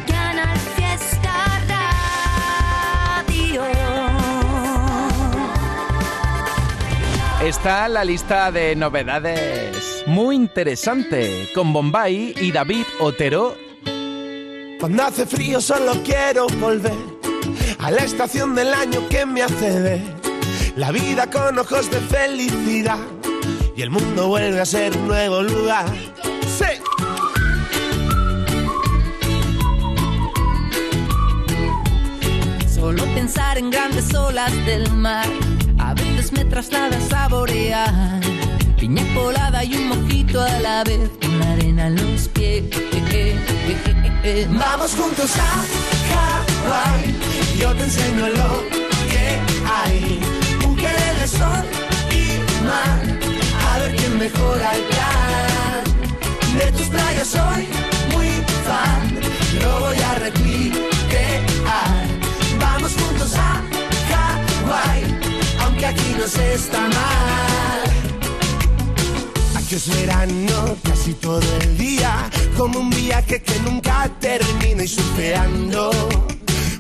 Canal 0.07 0.59
Fiesta 0.77 1.33
Radio. 3.27 3.92
Está 7.45 7.89
la 7.89 8.05
lista 8.05 8.53
de 8.53 8.77
novedades 8.77 10.05
muy 10.07 10.37
interesante 10.37 11.51
con 11.53 11.73
Bombay 11.73 12.35
y 12.41 12.53
David 12.53 12.85
Otero. 13.01 13.57
Cuando 14.79 15.03
hace 15.03 15.27
frío 15.27 15.61
solo 15.61 15.95
quiero 16.05 16.47
volver 16.61 16.95
a 17.81 17.91
la 17.91 18.05
estación 18.05 18.55
del 18.55 18.73
año 18.73 19.09
que 19.09 19.27
me 19.27 19.43
hace 19.43 19.81
ver 19.81 20.03
la 20.77 20.93
vida 20.93 21.29
con 21.29 21.59
ojos 21.59 21.91
de 21.91 21.99
felicidad 21.99 22.99
y 23.75 23.83
el 23.83 23.91
mundo 23.91 24.29
vuelve 24.29 24.61
a 24.61 24.65
ser 24.65 24.97
un 24.97 25.09
nuevo 25.09 25.43
lugar. 25.43 25.87
Sí. 26.47 26.81
Solo 32.73 33.05
pensar 33.17 33.59
en 33.59 33.71
grandes 33.71 34.15
olas 34.15 34.53
del 34.65 34.89
mar 34.93 35.27
me 36.33 36.45
traslada 36.45 36.97
a 36.97 37.01
saborear 37.01 38.21
piña 38.79 39.03
colada 39.15 39.65
y 39.65 39.77
un 39.77 39.89
mojito 39.89 40.41
a 40.41 40.59
la 40.61 40.85
vez 40.85 41.11
con 41.21 41.39
la 41.39 41.53
arena 41.53 41.87
en 41.87 41.97
los 41.97 42.29
pies. 42.29 42.65
Vamos 44.51 44.95
juntos 44.95 45.31
a 45.37 45.51
Hawái, 46.11 47.15
yo 47.59 47.75
te 47.75 47.85
enseño 47.85 48.29
lo 48.29 48.51
que 49.11 49.25
hay. 49.79 50.21
Un 50.67 50.77
de 50.77 51.29
sol 51.29 51.65
y 52.11 52.65
mar, 52.65 53.01
a 53.69 53.79
ver 53.79 53.97
quién 53.97 54.19
mejora 54.19 54.75
el 54.75 54.83
plan. 54.91 55.85
De 56.59 56.73
tus 56.73 56.87
playas 56.87 57.29
soy 57.29 57.69
muy 58.13 58.31
fan, 58.67 59.03
lo 59.63 59.81
voy 59.81 59.99
a 59.99 60.15
recrear. 60.15 62.02
Aquí 65.85 66.15
no 66.19 66.27
se 66.27 66.55
está 66.55 66.81
mal. 66.81 67.83
Aquí 69.57 69.75
es 69.75 69.89
verano 69.89 70.77
casi 70.83 71.15
todo 71.15 71.43
el 71.63 71.79
día, 71.79 72.31
como 72.57 72.81
un 72.81 72.91
viaje 72.91 73.43
que 73.43 73.59
nunca 73.61 74.11
termina 74.21 74.85
y 74.85 74.89
surfeando. 74.89 75.91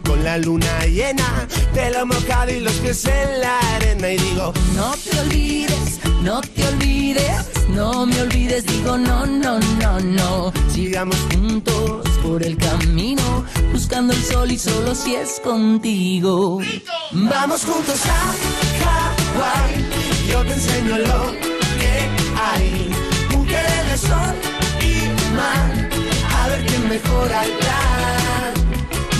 Con 0.04 0.22
la 0.24 0.36
luna 0.38 0.86
llena, 0.86 1.48
pelo 1.74 2.06
mojado 2.06 2.50
y 2.52 2.60
los 2.60 2.74
pies 2.74 3.04
en 3.06 3.40
la 3.40 3.58
arena 3.76 4.10
y 4.10 4.18
digo, 4.18 4.52
No 4.74 4.92
te 4.92 5.18
olvides, 5.20 6.00
no 6.22 6.40
te 6.40 6.66
olvides, 6.66 7.51
no 7.68 8.06
me 8.06 8.20
olvides, 8.22 8.64
digo 8.66 8.96
no, 8.96 9.26
no, 9.26 9.58
no, 9.80 10.00
no. 10.00 10.52
sigamos 10.72 11.16
Juntos 11.32 12.08
por 12.22 12.42
el 12.42 12.56
camino, 12.56 13.44
buscando 13.72 14.12
el 14.12 14.22
sol 14.22 14.50
y 14.50 14.58
solo 14.58 14.94
si 14.94 15.14
es 15.14 15.40
contigo. 15.40 16.60
Vamos 17.12 17.64
juntos 17.64 18.00
a 18.06 18.34
Hawái, 18.82 19.86
yo 20.30 20.42
te 20.44 20.52
enseño 20.54 20.98
lo 20.98 21.32
que 21.78 21.92
hay. 22.40 22.90
de 23.90 23.98
sol 23.98 24.34
y 24.80 25.34
mar, 25.34 25.88
a 26.38 26.48
ver 26.48 26.64
quién 26.66 26.88
mejora 26.88 27.44
el 27.44 27.52
plan. 27.52 28.52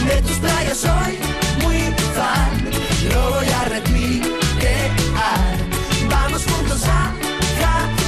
De 0.06 0.22
tus 0.22 0.36
playas 0.38 0.78
soy 0.78 1.18
muy 1.62 1.78
fan, 2.14 2.61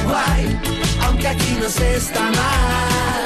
Hawái, 0.04 0.60
aunque 1.02 1.28
aquí 1.28 1.56
no 1.60 1.68
se 1.68 1.96
está 1.96 2.20
mal. 2.20 3.24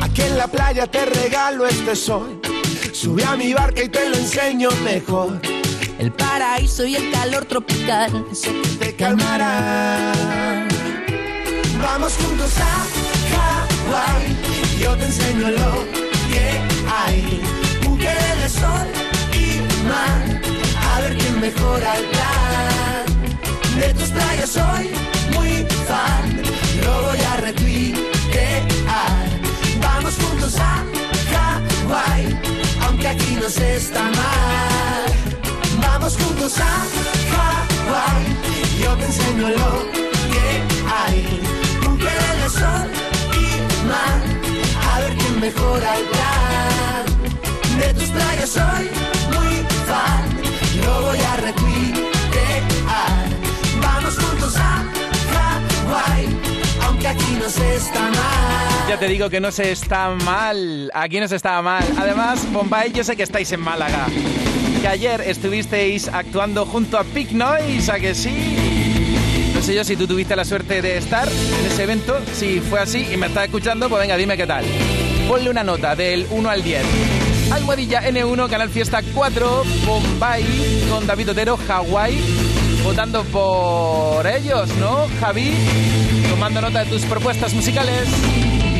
Aquí 0.00 0.22
en 0.22 0.38
la 0.38 0.46
playa 0.48 0.86
te 0.86 1.04
regalo 1.04 1.66
este 1.66 1.94
sol. 1.94 2.40
Sube 2.92 3.24
a 3.24 3.36
mi 3.36 3.52
barca 3.52 3.82
y 3.82 3.88
te 3.88 4.08
lo 4.08 4.16
enseño 4.16 4.70
mejor. 4.82 5.40
El 5.98 6.12
paraíso 6.12 6.84
y 6.84 6.96
el 6.96 7.10
calor 7.10 7.44
tropical 7.44 8.24
que 8.42 8.76
te 8.78 8.96
calmarán. 8.96 10.68
Vamos 11.80 12.14
juntos 12.16 12.52
a 12.58 12.93
Hawái. 13.86 14.36
Yo 14.80 14.96
te 14.96 15.04
enseño 15.06 15.50
lo 15.50 15.84
que 16.28 16.60
hay. 16.90 17.40
Querer 17.98 18.36
de 18.42 18.48
sol 18.48 18.88
y 19.32 19.60
mar. 19.88 20.40
A 20.92 21.00
ver 21.00 21.16
quién 21.16 21.40
mejora 21.40 21.96
el 21.96 22.04
plan. 22.04 23.04
De 23.80 23.94
tus 23.94 24.10
playas 24.10 24.50
soy 24.50 24.90
muy 25.34 25.66
fan. 25.88 26.42
Lo 26.84 27.02
voy 27.02 27.18
a 27.20 27.36
retuitear. 27.36 29.26
Vamos 29.80 30.14
juntos 30.16 30.56
a 30.58 30.84
Hawái. 31.30 32.38
Aunque 32.86 33.08
aquí 33.08 33.38
no 33.40 33.48
se 33.48 33.76
está 33.76 34.02
mal. 34.02 35.04
Vamos 35.80 36.16
juntos 36.16 36.58
a 36.58 36.84
Hawái. 37.32 38.24
Yo 38.82 38.94
te 38.96 39.04
enseño 39.06 39.48
lo 39.48 39.70
que 40.32 40.62
hay. 40.98 41.40
Querer 41.98 42.36
de 42.42 42.50
sol 42.50 43.03
mar. 43.94 44.16
A 44.90 45.00
ver 45.00 45.12
quién 45.18 45.40
mejora 45.40 45.88
el 45.98 46.04
plan. 46.12 47.02
De 47.80 47.88
tus 47.94 48.08
playas 48.10 48.50
soy 48.50 48.84
muy 49.34 49.54
fan. 49.88 50.22
Lo 50.84 51.02
voy 51.06 51.18
a 51.18 51.36
retuitear. 51.36 53.24
Vamos 53.80 54.14
juntos 54.18 54.56
a 54.56 54.84
Hawái. 55.32 56.24
Aunque 56.86 57.08
aquí 57.08 57.32
no 57.40 57.48
se 57.48 57.76
está 57.76 58.00
mal. 58.00 58.88
Ya 58.88 58.98
te 58.98 59.08
digo 59.08 59.30
que 59.30 59.40
no 59.40 59.50
se 59.50 59.72
está 59.72 60.10
mal. 60.10 60.90
Aquí 60.94 61.18
no 61.20 61.28
se 61.28 61.36
está 61.36 61.60
mal. 61.62 61.84
Además, 61.98 62.46
Bombay, 62.52 62.92
yo 62.92 63.02
sé 63.02 63.16
que 63.16 63.22
estáis 63.22 63.50
en 63.52 63.60
Málaga. 63.60 64.06
Que 64.80 64.88
ayer 64.88 65.20
estuvisteis 65.22 66.08
actuando 66.08 66.66
junto 66.66 66.98
a 66.98 67.02
Big 67.02 67.32
Noise, 67.32 67.90
¿a 67.90 67.98
que 67.98 68.14
sí? 68.14 68.63
Sé 69.64 69.74
yo 69.74 69.82
si 69.82 69.96
tú 69.96 70.06
tuviste 70.06 70.36
la 70.36 70.44
suerte 70.44 70.82
de 70.82 70.98
estar 70.98 71.26
en 71.26 71.66
ese 71.66 71.84
evento. 71.84 72.20
Si 72.34 72.60
fue 72.60 72.80
así 72.80 73.08
y 73.10 73.16
me 73.16 73.28
estás 73.28 73.44
escuchando, 73.44 73.88
pues 73.88 74.02
venga, 74.02 74.14
dime 74.18 74.36
qué 74.36 74.46
tal. 74.46 74.62
Ponle 75.26 75.48
una 75.48 75.64
nota 75.64 75.96
del 75.96 76.26
1 76.30 76.50
al 76.50 76.62
10. 76.62 76.84
Almohadilla 77.50 78.02
N1, 78.02 78.50
Canal 78.50 78.68
Fiesta 78.68 79.00
4, 79.14 79.62
Bombay, 79.86 80.86
con 80.90 81.06
David 81.06 81.30
Otero, 81.30 81.58
Hawái, 81.66 82.20
votando 82.84 83.24
por 83.24 84.26
ellos, 84.26 84.68
¿no, 84.76 85.06
Javi? 85.18 85.54
Tomando 86.28 86.60
nota 86.60 86.84
de 86.84 86.90
tus 86.90 87.02
propuestas 87.06 87.54
musicales. 87.54 88.06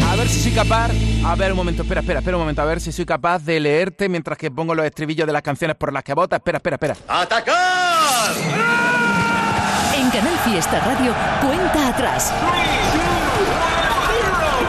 A 0.07 0.16
ver 0.16 0.29
si 0.29 0.38
soy 0.38 0.53
capaz. 0.53 0.90
A 1.25 1.35
ver, 1.35 1.53
un 1.53 1.57
momento, 1.57 1.81
espera, 1.81 2.03
espera, 2.03 2.18
espera 2.18 2.37
un 2.37 2.42
momento. 2.42 2.61
A 2.61 2.66
ver 2.66 2.83
si 2.83 2.92
soy 2.92 3.07
capaz 3.07 3.38
de 3.42 3.59
leerte 3.59 4.11
mientras 4.11 4.37
que 4.37 4.51
pongo 4.51 4.75
los 4.75 4.85
estribillos 4.85 5.27
de 5.27 5.33
las 5.33 5.40
canciones 5.40 5.77
por 5.77 5.94
las 5.94 6.05
que 6.05 6.12
vota. 6.12 6.37
Espera, 6.37 6.59
espera, 6.59 6.75
espera. 6.77 6.97
¡Atacar! 7.09 8.93
En 9.96 10.11
Canal 10.11 10.37
Fiesta 10.38 10.80
Radio, 10.80 11.14
cuenta 11.40 11.88
atrás. 11.88 12.33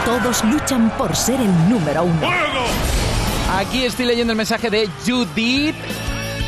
Todos 0.04 0.44
luchan 0.44 0.90
por 0.90 1.16
ser 1.16 1.40
el 1.40 1.68
número 1.68 2.04
uno. 2.04 2.28
Aquí 3.56 3.84
estoy 3.84 4.06
leyendo 4.06 4.32
el 4.32 4.36
mensaje 4.36 4.70
de 4.70 4.88
Judith. 5.04 5.74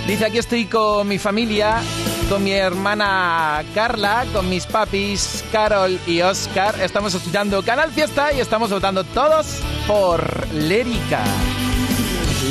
Dice, 0.07 0.27
aquí 0.27 0.39
estoy 0.39 0.67
con 0.67 1.09
mi 1.09 1.19
familia, 1.19 1.81
con 2.29 2.45
mi 2.45 2.53
hermana 2.53 3.65
Carla, 3.75 4.25
con 4.33 4.49
mis 4.49 4.65
papis 4.65 5.45
Carol 5.51 5.99
y 6.07 6.21
Oscar. 6.23 6.81
Estamos 6.81 7.13
escuchando 7.15 7.63
Canal 7.65 7.91
Fiesta 7.91 8.33
y 8.33 8.39
estamos 8.39 8.71
votando 8.71 9.03
todos 9.03 9.61
por 9.89 10.47
Lérica. 10.53 11.25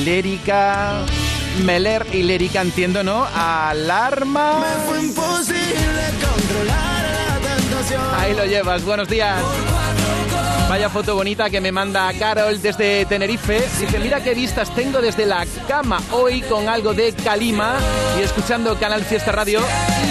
Lérica, 0.03 1.05
Meler 1.63 2.05
y 2.11 2.23
Lérica, 2.23 2.61
entiendo, 2.61 3.03
¿no? 3.03 3.25
Alarma. 3.35 4.63
Fue 4.87 5.03
imposible 5.03 6.03
controlar 6.21 7.05
la 7.27 7.55
tentación. 7.55 8.01
Ahí 8.17 8.33
lo 8.33 8.45
llevas, 8.45 8.83
buenos 8.83 9.07
días. 9.07 9.41
Vaya 10.69 10.89
foto 10.89 11.15
bonita 11.15 11.49
que 11.49 11.61
me 11.61 11.71
manda 11.71 12.11
Carol 12.19 12.61
desde 12.61 13.05
Tenerife. 13.05 13.63
Dice, 13.79 13.99
mira 13.99 14.21
qué 14.21 14.33
vistas 14.33 14.73
tengo 14.75 14.99
desde 14.99 15.25
la 15.25 15.45
cama 15.65 16.01
hoy 16.11 16.41
con 16.41 16.67
algo 16.67 16.93
de 16.93 17.13
calima 17.13 17.75
y 18.19 18.23
escuchando 18.23 18.77
Canal 18.77 19.03
Fiesta 19.05 19.31
Radio 19.31 19.61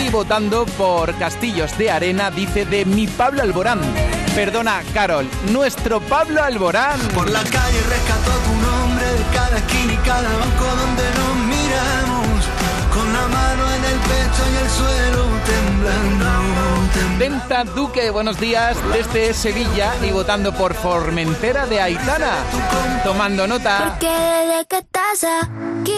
y 0.03 0.09
votando 0.09 0.65
por 0.65 1.15
Castillos 1.19 1.77
de 1.77 1.91
Arena, 1.91 2.31
dice 2.31 2.65
de 2.65 2.87
mi 2.87 3.07
Pablo 3.07 3.43
Alborán. 3.43 3.81
Perdona, 4.35 4.83
Carol, 4.95 5.29
nuestro 5.53 6.01
Pablo 6.01 6.43
Alborán. 6.43 7.01
Por 7.15 7.31
la 7.31 7.43
calle 7.43 7.81
rescató 7.89 8.31
tu 8.47 8.53
nombre 8.55 8.76
de 9.17 9.25
cada 9.35 9.57
esquina 9.59 9.93
y 9.93 9.97
cada 9.99 10.29
banco 10.29 10.65
donde 10.65 11.05
nos 11.19 11.37
miramos. 11.47 12.47
Con 12.93 13.13
la 13.13 13.29
mano 13.29 13.63
en 13.75 13.85
el 13.85 13.99
pecho 14.11 14.43
y 14.53 14.57
el 14.63 14.71
suelo 14.71 15.25
temblando. 15.45 16.27
Venta 17.19 17.65
Duque, 17.65 18.11
buenos 18.11 18.39
días 18.39 18.77
desde 18.93 19.33
Sevilla 19.35 19.95
y 20.03 20.11
votando 20.11 20.53
por 20.53 20.75
Formentera 20.75 21.67
de 21.67 21.81
Aitana. 21.81 22.33
Tomando 23.05 23.47
nota. 23.47 23.91
Porque 23.91 24.09
desde 24.09 24.67
que 24.67 24.79
estás 24.79 25.25
aquí. 25.25 25.93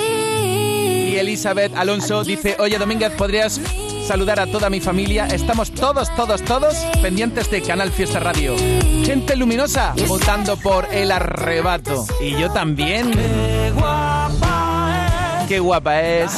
Y 1.13 1.17
Elizabeth 1.17 1.77
Alonso 1.77 2.23
dice, 2.23 2.57
oye 2.61 2.79
Domínguez, 2.79 3.13
¿podrías 3.13 3.61
saludar 4.09 4.41
a 4.41 4.47
toda 4.47 4.71
mi 4.71 4.81
familia? 4.81 5.27
Estamos 5.27 5.71
todos, 5.71 6.09
todos, 6.17 6.43
todos 6.43 6.75
pendientes 7.03 7.51
de 7.51 7.61
Canal 7.61 7.93
Fiesta 7.93 8.19
Radio. 8.19 8.57
Gente 9.05 9.37
luminosa, 9.37 9.95
votando 10.07 10.57
por 10.57 10.89
El 10.91 11.13
Arrebato. 11.13 12.07
Y 12.19 12.31
yo 12.31 12.51
también. 12.51 13.13
Qué 15.47 15.61
guapa 15.61 16.01
es 16.01 16.33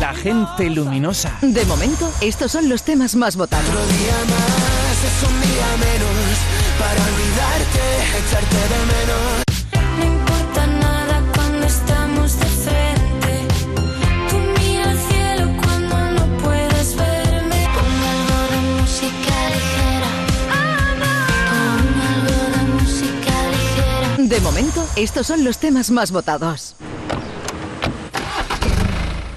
la 0.00 0.14
gente 0.14 0.70
luminosa. 0.70 1.36
De 1.42 1.66
momento, 1.66 2.10
estos 2.22 2.50
son 2.52 2.70
los 2.70 2.82
temas 2.84 3.14
más 3.16 3.36
votados. 3.36 3.68
Otro 3.68 3.86
día 3.86 4.16
más 4.30 5.04
es 5.04 5.28
un 5.28 5.40
día 5.42 5.68
menos 5.76 6.38
para 6.78 7.00
olvidarte, 7.04 7.82
echarte 8.18 8.56
de 8.56 8.80
menos. 8.86 9.23
De 24.34 24.40
momento, 24.40 24.84
estos 24.96 25.28
son 25.28 25.44
los 25.44 25.58
temas 25.58 25.92
más 25.92 26.10
votados. 26.10 26.74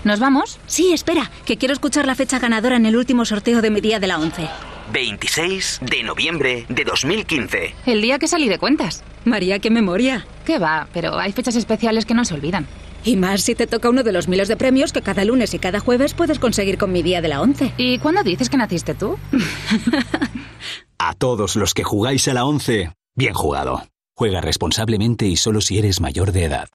¿Nos 0.04 0.20
vamos? 0.20 0.58
Sí, 0.66 0.92
espera, 0.92 1.30
que 1.46 1.58
quiero 1.58 1.76
escuchar 1.76 2.08
la 2.08 2.16
fecha 2.16 2.40
ganadora 2.40 2.78
en 2.78 2.88
el 2.88 2.98
último 2.98 3.24
sorteo 3.24 3.62
de 3.62 3.70
mi 3.70 3.80
día 3.80 4.00
de 4.00 4.08
la 4.08 4.18
11. 4.18 4.50
26 4.92 5.82
de 5.84 6.02
noviembre 6.02 6.66
de 6.70 6.84
2015. 6.84 7.76
El 7.86 8.02
día 8.02 8.18
que 8.18 8.28
salí 8.28 8.50
de 8.50 8.58
cuentas. 8.58 9.04
María, 9.24 9.60
qué 9.60 9.70
memoria. 9.70 10.26
¿Qué 10.48 10.58
va? 10.58 10.88
Pero 10.94 11.20
hay 11.20 11.32
fechas 11.32 11.56
especiales 11.56 12.08
que 12.08 12.16
no 12.16 12.26
se 12.26 12.34
olvidan. 12.34 12.66
Y 13.04 13.18
más 13.18 13.44
si 13.44 13.54
te 13.54 13.68
toca 13.68 13.92
uno 13.92 14.02
de 14.02 14.14
los 14.14 14.28
miles 14.28 14.48
de 14.48 14.58
premios 14.58 14.94
que 14.94 15.04
cada 15.04 15.24
lunes 15.26 15.54
y 15.54 15.60
cada 15.60 15.80
jueves 15.80 16.16
puedes 16.16 16.40
conseguir 16.40 16.80
con 16.80 16.92
mi 16.92 17.04
día 17.04 17.22
de 17.22 17.28
la 17.28 17.42
11. 17.42 17.74
¿Y 17.78 18.00
cuándo 18.00 18.24
dices 18.24 18.50
que 18.50 18.58
naciste 18.58 18.96
tú? 18.96 19.16
A 20.98 21.14
todos 21.14 21.56
los 21.56 21.76
que 21.76 21.84
jugáis 21.84 22.28
a 22.28 22.34
la 22.34 22.46
11, 22.46 22.92
bien 23.16 23.36
jugado. 23.36 23.84
Juega 24.18 24.42
responsablemente 24.42 25.28
y 25.28 25.38
solo 25.38 25.62
si 25.62 25.78
eres 25.78 26.02
mayor 26.02 26.32
de 26.32 26.46
edad. 26.46 26.70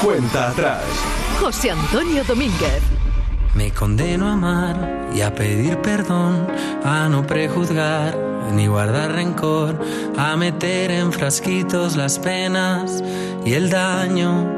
Cuenta 0.00 0.50
atrás. 0.50 0.84
José 1.40 1.72
Antonio 1.72 2.22
Domínguez. 2.22 2.82
Me 3.56 3.72
condeno 3.72 4.28
a 4.28 4.34
amar 4.34 5.10
y 5.12 5.22
a 5.22 5.34
pedir 5.34 5.78
perdón, 5.78 6.46
a 6.84 7.08
no 7.08 7.26
prejuzgar 7.26 8.16
ni 8.54 8.68
guardar 8.68 9.10
rencor, 9.10 9.76
a 10.16 10.36
meter 10.36 10.92
en 10.92 11.12
frasquitos 11.12 11.96
las 11.96 12.20
penas 12.20 13.02
y 13.44 13.54
el 13.54 13.68
daño. 13.68 14.57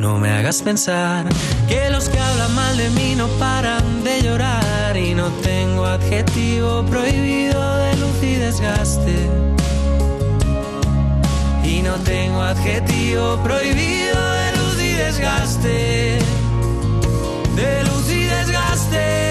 no 0.00 0.18
me 0.18 0.30
hagas 0.30 0.62
pensar 0.62 1.26
que 1.68 1.90
los 1.90 2.08
que 2.08 2.18
hablan 2.18 2.54
mal 2.54 2.76
de 2.76 2.88
mí 2.90 3.14
no 3.14 3.28
paran 3.38 4.02
de 4.02 4.22
llorar 4.22 4.96
y 4.96 5.14
no 5.14 5.28
tengo 5.42 5.84
adjetivo 5.84 6.82
prohibido 6.86 7.76
de 7.76 7.96
luz 7.96 8.22
y 8.22 8.34
desgaste. 8.36 9.28
Y 11.64 11.82
no 11.82 11.94
tengo 11.96 12.40
adjetivo 12.40 13.36
prohibido 13.44 14.18
de 14.40 14.56
luz 14.56 14.82
y 14.82 14.92
desgaste. 14.94 16.18
De 17.54 17.84
luz 17.84 18.10
y 18.10 18.22
desgaste. 18.24 19.29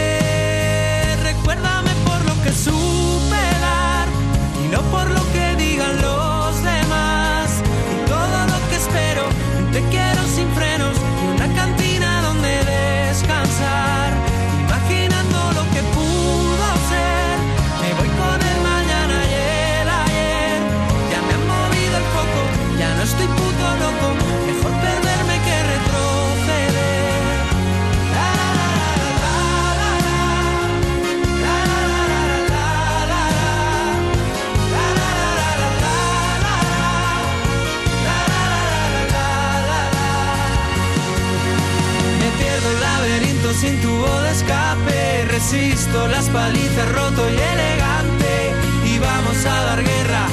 Resisto 45.51 46.07
las 46.09 46.29
palizas 46.29 46.91
roto 46.91 47.27
y 47.27 47.33
elegante. 47.33 48.53
Y 48.85 48.99
vamos 48.99 49.45
a 49.47 49.63
dar 49.63 49.83
guerra 49.83 50.27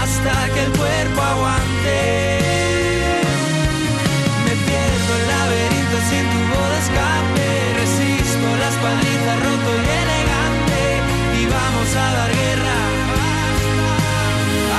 hasta 0.00 0.32
que 0.54 0.62
el 0.64 0.72
cuerpo 0.72 1.20
aguante. 1.20 2.38
Me 4.46 4.54
pierdo 4.64 5.12
el 5.20 5.28
laberinto 5.28 5.96
sin 6.08 6.24
tubo 6.32 6.60
de 6.72 6.78
escape. 6.84 7.48
Resisto 7.82 8.48
las 8.64 8.74
palizas 8.80 9.36
roto 9.44 9.70
y 9.76 9.88
elegante. 10.04 10.80
Y 11.38 11.42
vamos 11.52 11.88
a 11.94 12.06
dar 12.16 12.30
guerra 12.32 12.78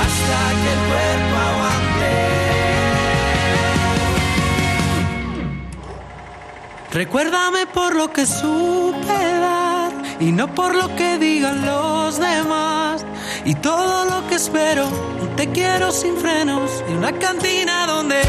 hasta 0.02 0.38
que 0.60 0.70
el 0.74 0.80
cuerpo 0.90 1.34
aguante. 1.50 2.12
Recuérdame 6.90 7.66
por 7.68 7.94
lo 7.94 8.12
que 8.12 8.26
supe 8.26 9.03
y 10.24 10.32
no 10.32 10.48
por 10.54 10.74
lo 10.74 10.94
que 10.96 11.18
digan 11.18 11.66
los 11.66 12.18
demás. 12.18 13.04
Y 13.44 13.54
todo 13.56 14.06
lo 14.06 14.26
que 14.26 14.36
espero, 14.36 14.88
te 15.36 15.50
quiero 15.50 15.92
sin 15.92 16.16
frenos 16.16 16.82
y 16.88 16.94
una 16.94 17.12
cantina 17.12 17.86
donde 17.86 18.22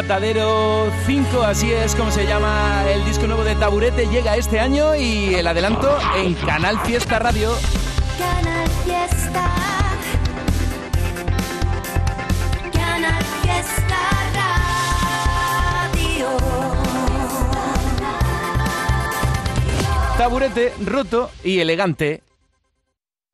Matadero 0.00 0.90
5, 1.04 1.42
así 1.42 1.70
es 1.70 1.94
como 1.94 2.10
se 2.10 2.26
llama 2.26 2.84
el 2.88 3.04
disco 3.04 3.26
nuevo 3.26 3.44
de 3.44 3.54
Taburete, 3.54 4.06
llega 4.06 4.34
este 4.34 4.58
año 4.58 4.96
y 4.96 5.34
el 5.34 5.46
adelanto 5.46 5.94
en 6.16 6.32
Canal 6.36 6.80
Fiesta 6.80 7.18
Radio. 7.18 7.52
Canal 8.18 8.66
Fiesta. 8.82 9.44
Canal 12.72 13.22
Fiesta 13.42 13.98
Radio. 15.92 16.28
Taburete 20.16 20.72
roto 20.86 21.30
y 21.44 21.58
elegante. 21.58 22.22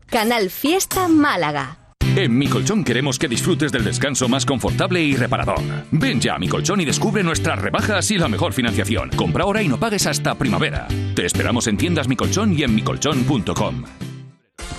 Canal 0.07 0.51
Fiesta 0.51 1.07
Málaga. 1.07 1.86
En 2.17 2.37
Mi 2.37 2.49
Colchón 2.49 2.83
queremos 2.83 3.19
que 3.19 3.29
disfrutes 3.29 3.71
del 3.71 3.85
descanso 3.85 4.27
más 4.27 4.47
confortable 4.47 5.03
y 5.03 5.15
reparador. 5.17 5.61
Ven 5.91 6.19
ya 6.19 6.37
a 6.37 6.39
Mi 6.39 6.49
Colchón 6.49 6.81
y 6.81 6.87
descubre 6.87 7.23
nuestras 7.23 7.61
rebajas 7.61 8.11
y 8.11 8.17
la 8.17 8.27
mejor 8.27 8.55
financiación. 8.55 9.11
Compra 9.11 9.45
ahora 9.45 9.63
y 9.63 9.69
no 9.69 9.79
pagues 9.79 10.07
hasta 10.07 10.35
primavera. 10.35 10.89
Te 11.15 11.27
esperamos 11.27 11.67
en 11.67 11.77
tiendas 11.77 12.09
Mi 12.09 12.17
Colchón 12.17 12.59
y 12.59 12.63
en 12.63 12.75
micolchón.com. 12.75 13.85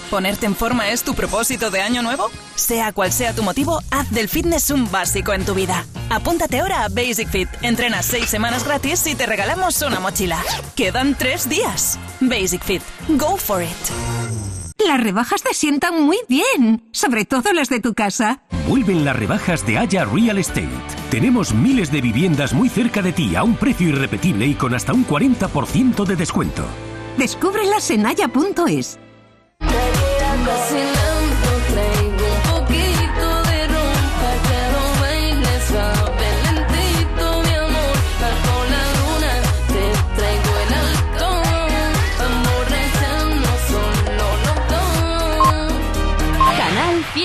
¿Ponerte 0.09 0.47
en 0.47 0.55
forma 0.55 0.89
es 0.89 1.03
tu 1.03 1.13
propósito 1.13 1.69
de 1.69 1.81
año 1.81 2.01
nuevo? 2.01 2.31
Sea 2.55 2.91
cual 2.91 3.11
sea 3.11 3.33
tu 3.33 3.43
motivo, 3.43 3.81
haz 3.91 4.09
del 4.09 4.29
fitness 4.29 4.71
un 4.71 4.89
básico 4.89 5.33
en 5.33 5.45
tu 5.45 5.53
vida. 5.53 5.85
Apúntate 6.09 6.59
ahora 6.59 6.85
a 6.85 6.89
Basic 6.89 7.29
Fit. 7.29 7.49
Entrenas 7.61 8.07
seis 8.07 8.31
semanas 8.31 8.65
gratis 8.65 9.05
y 9.05 9.13
te 9.13 9.27
regalamos 9.27 9.79
una 9.83 9.99
mochila. 9.99 10.41
Quedan 10.75 11.13
tres 11.13 11.47
días. 11.47 11.99
Basic 12.19 12.63
Fit. 12.63 12.81
Go 13.09 13.37
for 13.37 13.61
it. 13.61 14.36
Las 14.85 15.01
rebajas 15.01 15.41
te 15.41 15.53
sientan 15.53 16.03
muy 16.03 16.19
bien, 16.29 16.87
sobre 16.91 17.25
todo 17.25 17.51
las 17.51 17.69
de 17.69 17.79
tu 17.79 17.93
casa. 17.93 18.43
Vuelven 18.67 19.03
las 19.03 19.15
rebajas 19.15 19.65
de 19.65 19.77
Haya 19.77 20.05
Real 20.05 20.37
Estate. 20.37 20.69
Tenemos 21.09 21.53
miles 21.53 21.91
de 21.91 22.01
viviendas 22.01 22.53
muy 22.53 22.69
cerca 22.69 23.01
de 23.01 23.11
ti 23.11 23.35
a 23.35 23.43
un 23.43 23.55
precio 23.55 23.89
irrepetible 23.89 24.45
y 24.45 24.53
con 24.53 24.75
hasta 24.75 24.93
un 24.93 25.05
40% 25.05 26.05
de 26.05 26.15
descuento. 26.15 26.63
Descúbrelas 27.17 27.89
en 27.89 28.05
haya.es. 28.05 28.99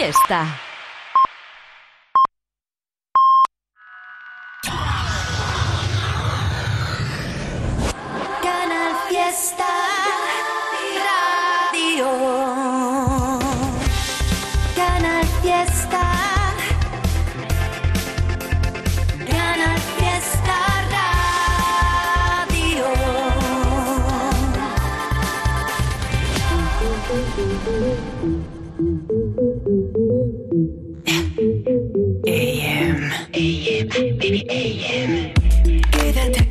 Canal 0.03 0.11
Fiesta. 0.11 0.59
Canal 14.75 15.27
Fiesta 15.41 16.42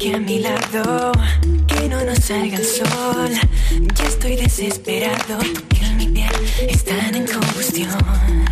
Radio. 0.02 0.12
Canal 0.12 0.26
cuidado 0.26 1.12
que 1.68 1.88
no 1.88 2.04
nos 2.04 2.20
salga 2.20 2.58
el 2.58 2.66
sol. 2.66 3.32
Ya 3.96 4.06
estoy 4.06 4.36
desesperado, 4.36 5.38
piel 5.70 5.92
y 5.92 5.96
mi 5.96 6.08
piel 6.08 6.32
están 6.70 7.16
en 7.16 7.28
combustión. 7.28 7.92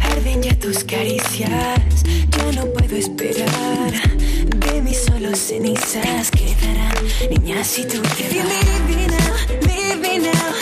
Arden 0.01 0.43
ya 0.43 0.57
tus 0.59 0.83
caricias, 0.83 2.03
ya 2.29 2.51
no 2.53 2.65
puedo 2.73 2.95
esperar. 2.95 3.91
De 4.57 4.81
mí 4.81 4.93
solo 4.93 5.35
cenizas 5.35 6.29
quedarán, 6.31 6.93
niña, 7.29 7.63
si 7.63 7.83
tú 7.83 7.99
te 8.01 8.23
vas. 8.23 8.47
Leave 8.47 8.79
me 8.87 9.07
now, 9.07 9.35
leave 9.67 9.95
me 9.95 10.19
now, 10.19 10.53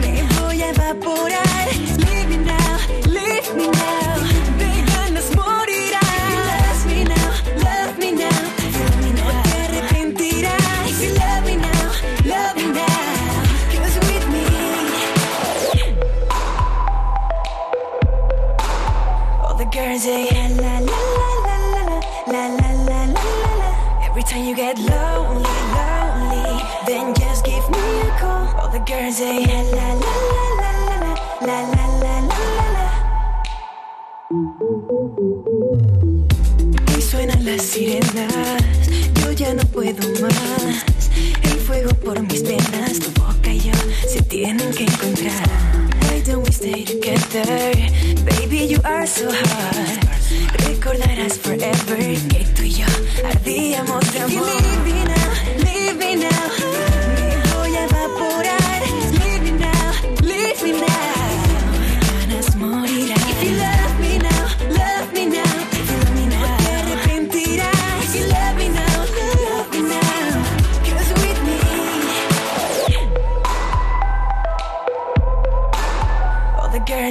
me 0.00 0.22
voy 0.40 0.62
a 0.62 0.70
evaporar. 0.70 1.68
Leave 1.98 2.26
me 2.28 2.36
now, 2.38 2.78
leave 3.06 3.54
me 3.54 3.66
now, 3.66 4.31
la 29.22 29.30
la 29.38 29.62
la 29.62 29.88
la 30.02 30.14
la 30.58 30.70
la 30.98 31.08
la 31.46 31.58
la 31.72 31.86
la 32.02 32.14
la 32.74 32.86
suenan 37.00 37.44
las 37.44 37.62
sirenas, 37.62 38.32
yo 39.20 39.30
ya 39.32 39.54
no 39.54 39.64
puedo 39.66 40.02
más. 40.20 41.10
El 41.42 41.58
fuego 41.60 41.90
por 42.04 42.20
mis 42.22 42.42
venas, 42.42 42.98
tu 42.98 43.10
boca 43.20 43.52
y 43.52 43.60
yo 43.60 43.72
se 44.08 44.22
tienen 44.22 44.72
que 44.72 44.84
encontrar. 44.84 45.48
Why 46.00 46.22
don't 46.26 46.44
we 46.44 46.50
stay 46.52 46.84
together? 46.84 47.76
Baby, 48.24 48.66
you 48.66 48.80
are 48.82 49.06
so 49.06 49.30
hard. 49.30 50.00
Recordarás 50.66 51.38
forever 51.38 52.16
que 52.28 52.44
tú 52.56 52.62
y 52.62 52.72
yo 52.72 52.86
ardíamos 53.24 54.12
de 54.12 54.20
amor. 54.20 54.48
Leave 54.48 54.82
me 54.84 55.04
now, 55.04 55.30
leave 55.58 55.94
me 55.94 56.16
now. 56.16 56.48
Me 57.14 57.26
voy 57.54 57.76
a 57.76 57.84
evaporar. 57.84 58.41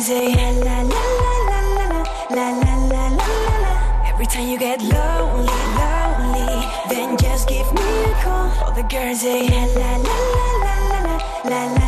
Say 0.02 0.34
la 0.34 0.50
la 0.50 0.82
la 0.82 1.02
la 1.20 1.34
la 1.50 1.60
la 1.78 2.02
la 2.32 2.48
la 2.60 2.76
la 2.92 3.08
la 3.14 3.56
la. 3.64 4.10
Every 4.10 4.26
time 4.26 4.48
you 4.48 4.58
get 4.58 4.82
lonely, 4.82 5.46
lonely, 5.78 6.66
then 6.90 7.18
just 7.18 7.48
give 7.48 7.72
me 7.72 8.04
a 8.06 8.14
call. 8.24 8.50
All 8.64 8.72
the 8.72 8.84
girls 8.84 9.22
say 9.22 9.48
la 9.48 9.64
la 9.80 9.98
la 9.98 10.18
la 10.34 10.46
la 10.64 10.98
la 11.06 11.18
la 11.50 11.62
la 11.76 11.81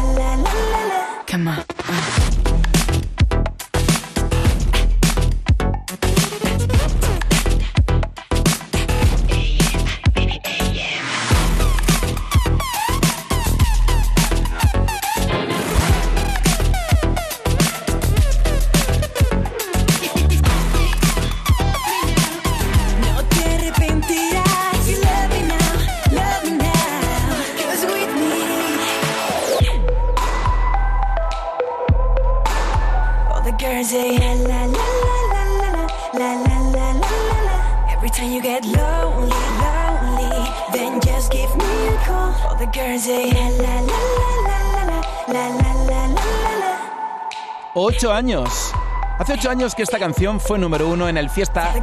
años. 48.12 48.74
Hace 49.20 49.34
8 49.34 49.50
años 49.50 49.76
que 49.76 49.84
esta 49.84 50.00
canción 50.00 50.40
fue 50.40 50.58
número 50.58 50.90
uno 50.90 51.08
en 51.08 51.18
el 51.18 51.30
Fiesta. 51.30 51.74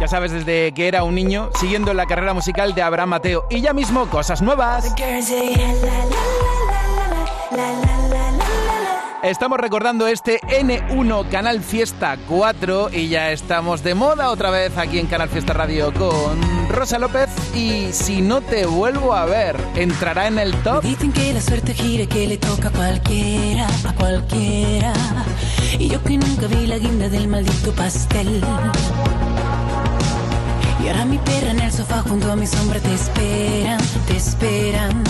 Ya 0.00 0.06
sabes, 0.06 0.30
desde 0.30 0.72
que 0.72 0.86
era 0.86 1.02
un 1.02 1.14
niño, 1.14 1.50
siguiendo 1.58 1.92
la 1.94 2.06
carrera 2.06 2.34
musical 2.34 2.74
de 2.74 2.82
Abraham 2.82 3.08
Mateo. 3.08 3.46
Y 3.50 3.60
ya 3.60 3.72
mismo, 3.72 4.06
cosas 4.08 4.42
nuevas. 4.42 4.94
Estamos 9.22 9.58
recordando 9.58 10.06
este 10.06 10.40
N1 10.42 11.28
Canal 11.28 11.60
Fiesta 11.60 12.16
4 12.28 12.90
y 12.92 13.08
ya 13.08 13.32
estamos 13.32 13.82
de 13.82 13.94
moda 13.94 14.30
otra 14.30 14.50
vez 14.50 14.78
aquí 14.78 15.00
en 15.00 15.08
Canal 15.08 15.28
Fiesta 15.28 15.52
Radio 15.52 15.92
con 15.92 16.68
Rosa 16.68 16.98
López 17.00 17.28
y 17.54 17.92
si 17.92 18.20
no 18.20 18.40
te 18.40 18.66
vuelvo 18.66 19.14
a 19.14 19.24
ver, 19.24 19.56
entrará 19.74 20.26
en 20.26 20.38
el 20.38 20.54
top. 20.62 20.82
Dicen 20.82 21.12
que 21.12 21.32
la 21.32 21.40
suerte 21.40 21.74
gira 21.74 22.06
que 22.06 22.26
le 22.26 22.38
toca 22.38 22.68
a 22.68 22.72
cualquiera, 22.72 23.66
a 23.84 23.92
cualquiera. 23.94 24.92
Y 25.78 25.88
yo 25.88 26.02
que 26.02 26.18
nunca 26.18 26.46
vi 26.46 26.66
la 26.66 26.78
guinda 26.78 27.08
del 27.08 27.28
maldito 27.28 27.72
pastel. 27.72 28.42
Y 30.82 30.88
ahora 30.88 31.04
mi 31.04 31.18
perra 31.18 31.50
en 31.50 31.60
el 31.60 31.72
sofá 31.72 32.02
junto 32.02 32.30
a 32.30 32.36
mi 32.36 32.46
sombra 32.46 32.80
te 32.80 32.94
esperan, 32.94 33.80
te 34.06 34.16
esperan. 34.16 35.04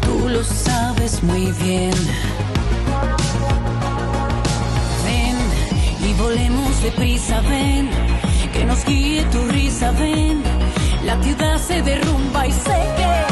Tú 0.00 0.28
lo 0.28 0.42
sabes 0.42 1.22
muy 1.22 1.52
bien. 1.62 1.94
Ven 5.04 5.36
y 6.08 6.12
volemos 6.14 6.82
deprisa, 6.82 7.40
ven. 7.42 7.90
Que 8.52 8.64
nos 8.64 8.84
guíe 8.84 9.24
tu 9.24 9.44
risa, 9.48 9.92
ven. 9.92 10.42
La 11.12 11.22
ciudad 11.22 11.58
se 11.58 11.82
derrumba 11.82 12.46
y 12.46 12.52
sé 12.52 12.70
que 12.96 13.31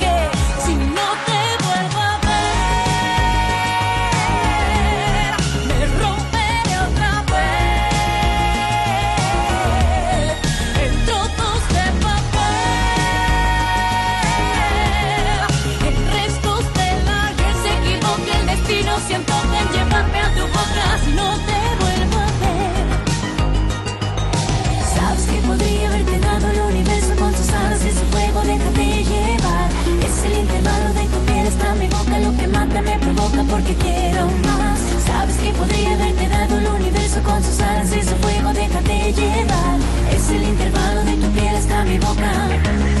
Podría 35.61 35.93
haber 35.93 36.15
quedado 36.15 36.57
el 36.57 36.67
universo 36.69 37.21
con 37.21 37.43
sus 37.43 37.59
alas 37.59 37.95
y 37.95 38.01
su 38.01 38.15
fuego, 38.15 38.51
déjate 38.51 39.13
llevar. 39.13 39.77
Es 40.11 40.29
el 40.31 40.41
intervalo 40.41 41.03
de 41.03 41.13
tu 41.17 41.27
piel 41.33 41.55
hasta 41.55 41.83
mi 41.83 41.99
boca. 41.99 43.00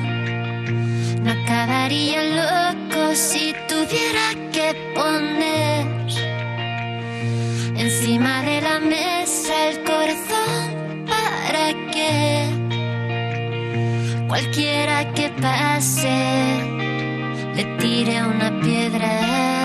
acabaría 1.51 2.23
loco 2.39 3.13
si 3.13 3.53
tuviera 3.67 4.27
que 4.53 4.73
poner 4.95 5.85
encima 7.75 8.41
de 8.43 8.61
la 8.61 8.79
mesa 8.79 9.53
el 9.69 9.83
corazón 9.83 11.05
para 11.11 11.73
que 11.91 12.47
cualquiera 14.29 15.13
que 15.13 15.29
pase 15.41 16.19
le 17.55 17.65
tire 17.79 18.23
una 18.23 18.49
piedra. 18.61 19.60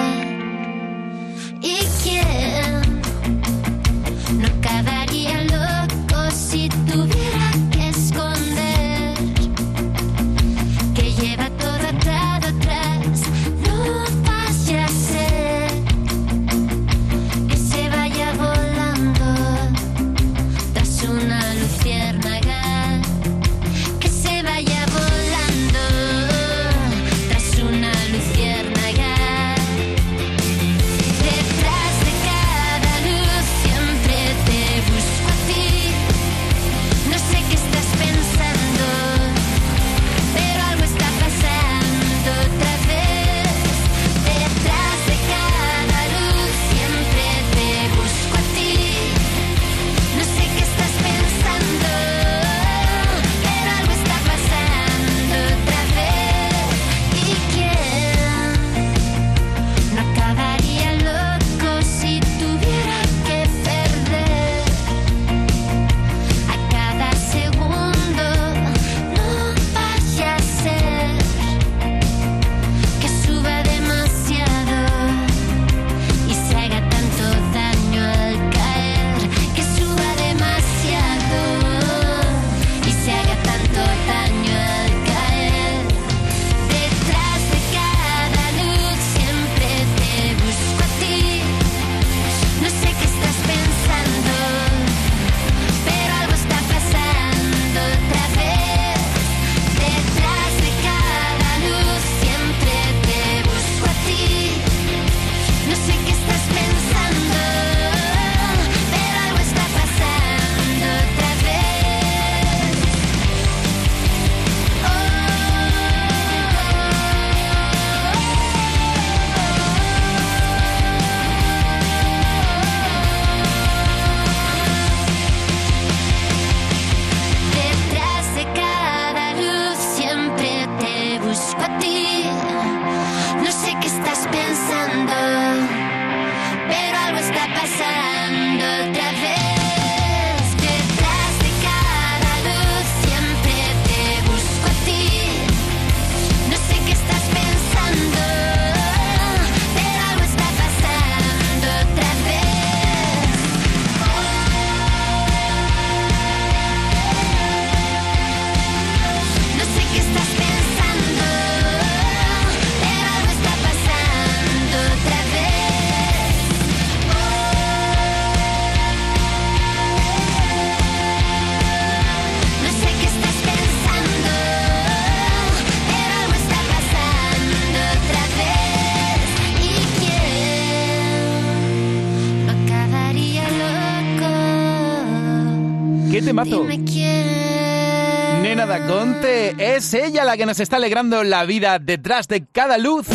es 189.87 189.95
ella 189.95 190.24
la 190.24 190.37
que 190.37 190.47
nos 190.47 190.59
está 190.59 190.76
alegrando 190.76 191.22
la 191.22 191.45
vida 191.45 191.78
detrás 191.78 192.26
de 192.26 192.45
cada 192.45 192.76
luz. 192.76 193.07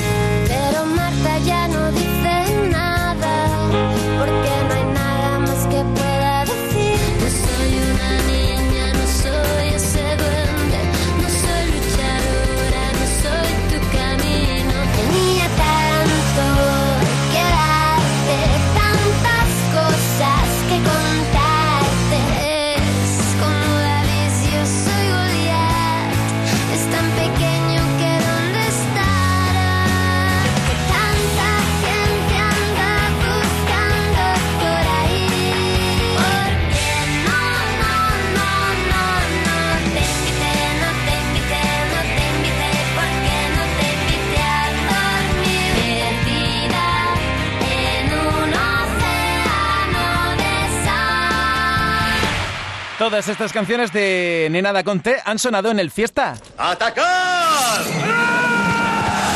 Todas 53.02 53.28
estas 53.30 53.52
canciones 53.52 53.92
de 53.92 54.48
Nenada 54.52 54.84
Conte 54.84 55.18
han 55.26 55.40
sonado 55.40 55.72
en 55.72 55.80
el 55.80 55.90
Fiesta. 55.90 56.36
¡Atacar! 56.56 57.82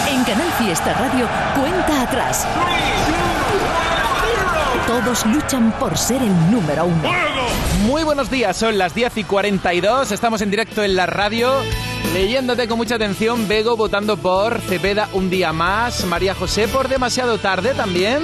En 0.07 0.23
Canal 0.23 0.51
Fiesta 0.59 0.93
Radio, 0.93 1.27
cuenta 1.59 2.03
atrás. 2.03 2.45
Todos 4.85 5.25
luchan 5.25 5.71
por 5.79 5.97
ser 5.97 6.21
el 6.21 6.51
número 6.51 6.85
uno. 6.85 7.11
Muy 7.87 8.03
buenos 8.03 8.29
días, 8.29 8.55
son 8.55 8.77
las 8.77 8.93
10 8.93 9.17
y 9.17 9.23
42, 9.23 10.11
estamos 10.11 10.43
en 10.43 10.51
directo 10.51 10.83
en 10.83 10.95
la 10.95 11.07
radio. 11.07 11.51
Leyéndote 12.13 12.67
con 12.67 12.77
mucha 12.77 12.95
atención, 12.95 13.47
Bego 13.47 13.75
votando 13.75 14.15
por 14.15 14.61
Cepeda 14.61 15.09
un 15.11 15.31
día 15.31 15.53
más, 15.53 16.05
María 16.05 16.35
José 16.35 16.67
por 16.67 16.87
demasiado 16.87 17.39
tarde 17.39 17.73
también. 17.73 18.21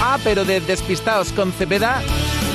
Ah, 0.00 0.18
pero 0.24 0.44
de 0.44 0.60
despistados 0.60 1.30
con 1.30 1.52
Cepeda 1.52 2.02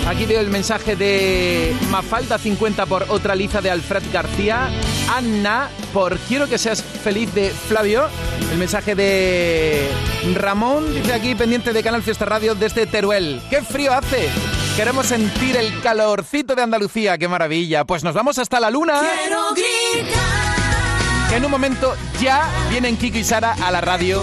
aquí 0.07 0.25
veo 0.25 0.39
el 0.39 0.49
mensaje 0.49 0.95
de 0.95 1.75
Mafalda 1.89 2.37
50 2.37 2.85
por 2.85 3.05
otra 3.09 3.35
liza 3.35 3.61
de 3.61 3.69
Alfred 3.69 4.03
García, 4.11 4.69
Anna 5.13 5.69
por 5.93 6.17
Quiero 6.19 6.47
que 6.47 6.57
seas 6.57 6.81
feliz 6.81 7.33
de 7.33 7.49
Flavio, 7.49 8.05
el 8.51 8.57
mensaje 8.57 8.95
de 8.95 9.89
Ramón, 10.35 10.93
dice 10.93 11.13
aquí 11.13 11.35
pendiente 11.35 11.73
de 11.73 11.83
Canal 11.83 12.03
Fiesta 12.03 12.25
Radio 12.25 12.55
desde 12.55 12.85
Teruel, 12.85 13.41
¡qué 13.49 13.61
frío 13.61 13.93
hace! 13.93 14.29
Queremos 14.77 15.07
sentir 15.07 15.57
el 15.57 15.81
calorcito 15.81 16.55
de 16.55 16.61
Andalucía, 16.61 17.17
qué 17.17 17.27
maravilla. 17.27 17.83
Pues 17.83 18.03
nos 18.03 18.13
vamos 18.13 18.37
hasta 18.37 18.59
la 18.59 18.69
luna. 18.69 19.01
Quiero 19.23 19.51
gritar. 19.55 21.29
Que 21.29 21.37
en 21.37 21.45
un 21.45 21.49
momento 21.49 21.95
ya 22.21 22.47
vienen 22.69 22.95
Kiko 22.95 23.17
y 23.17 23.23
Sara 23.23 23.55
a 23.59 23.71
la 23.71 23.81
radio. 23.81 24.21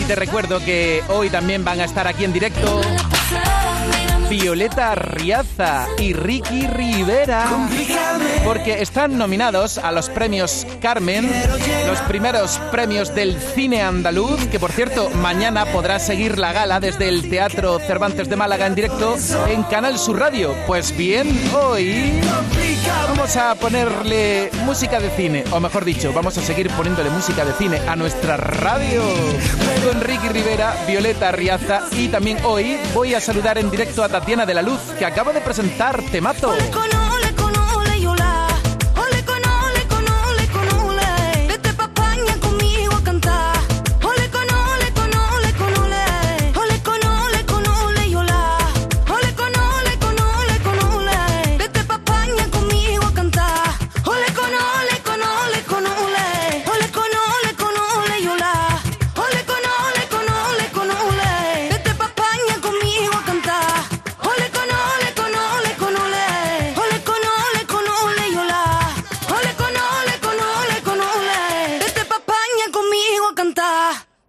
Y 0.00 0.04
te 0.04 0.14
recuerdo 0.14 0.60
que 0.64 1.02
hoy 1.08 1.28
también 1.28 1.64
van 1.64 1.80
a 1.80 1.84
estar 1.86 2.06
aquí 2.06 2.24
en 2.24 2.32
directo 2.32 2.80
Violeta 4.40 4.96
Riaza 4.96 5.86
y 5.96 6.12
Ricky 6.12 6.66
Rivera. 6.66 7.68
Porque 8.44 8.82
están 8.82 9.16
nominados 9.16 9.78
a 9.78 9.92
los 9.92 10.08
premios 10.10 10.66
Carmen, 10.80 11.30
los 11.86 12.00
primeros 12.00 12.58
premios 12.72 13.14
del 13.14 13.40
cine 13.40 13.80
andaluz, 13.80 14.44
que 14.48 14.58
por 14.58 14.72
cierto, 14.72 15.08
mañana 15.10 15.66
podrás 15.66 16.04
seguir 16.04 16.36
la 16.36 16.52
gala 16.52 16.80
desde 16.80 17.08
el 17.08 17.30
Teatro 17.30 17.78
Cervantes 17.78 18.28
de 18.28 18.34
Málaga 18.34 18.66
en 18.66 18.74
directo 18.74 19.14
en 19.46 19.62
Canal 19.62 20.00
Sur 20.00 20.18
Radio. 20.18 20.52
Pues 20.66 20.96
bien, 20.96 21.28
hoy 21.54 22.12
vamos 22.86 23.36
a 23.36 23.54
ponerle 23.54 24.50
música 24.64 25.00
de 25.00 25.10
cine, 25.10 25.44
o 25.52 25.60
mejor 25.60 25.84
dicho, 25.84 26.12
vamos 26.12 26.36
a 26.38 26.42
seguir 26.42 26.70
poniéndole 26.70 27.10
música 27.10 27.44
de 27.44 27.52
cine 27.52 27.78
a 27.88 27.96
nuestra 27.96 28.36
radio 28.36 29.02
con 29.84 30.00
Ricky 30.00 30.28
Rivera, 30.28 30.74
Violeta 30.86 31.32
Riaza 31.32 31.82
y 31.92 32.08
también 32.08 32.38
hoy 32.44 32.78
voy 32.94 33.14
a 33.14 33.20
saludar 33.20 33.58
en 33.58 33.70
directo 33.70 34.02
a 34.02 34.08
Tatiana 34.08 34.46
de 34.46 34.54
la 34.54 34.62
Luz, 34.62 34.80
que 34.98 35.04
acaba 35.04 35.32
de 35.32 35.40
presentar 35.40 36.02
Temato. 36.10 36.54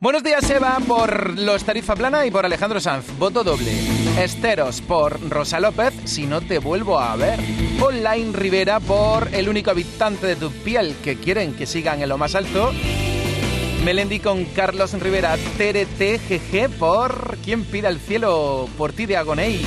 Buenos 0.06 0.22
días, 0.22 0.48
Eva, 0.52 0.78
por 0.88 1.36
los 1.40 1.64
Tarifa 1.64 1.96
Plana 1.96 2.28
y 2.28 2.30
por 2.30 2.46
Alejandro 2.46 2.80
Sanz. 2.80 3.08
Voto 3.18 3.44
doble. 3.44 3.72
Esteros 4.22 4.80
por 4.82 5.20
Rosa 5.32 5.60
López, 5.60 5.96
si 6.04 6.28
no 6.28 6.42
te 6.42 6.60
vuelvo 6.60 7.00
a 7.00 7.16
ver. 7.16 7.40
Online 7.82 8.32
Rivera 8.32 8.80
por 8.80 9.34
El 9.34 9.50
único 9.50 9.72
habitante 9.72 10.28
de 10.28 10.36
tu 10.36 10.52
piel, 10.52 10.96
que 11.04 11.18
quieren 11.18 11.56
que 11.56 11.66
sigan 11.66 12.04
en 12.04 12.10
lo 12.10 12.20
más 12.20 12.36
alto. 12.36 12.72
Melendi 13.84 14.20
con 14.20 14.46
Carlos 14.46 14.94
Rivera, 14.94 15.38
TRT 15.58 16.22
GG 16.30 16.78
por 16.78 17.40
¿Quién 17.44 17.64
pide 17.64 17.88
al 17.88 18.00
cielo 18.00 18.70
por 18.78 18.94
ti 18.94 19.08
de 19.08 19.18
Agoney? 19.18 19.60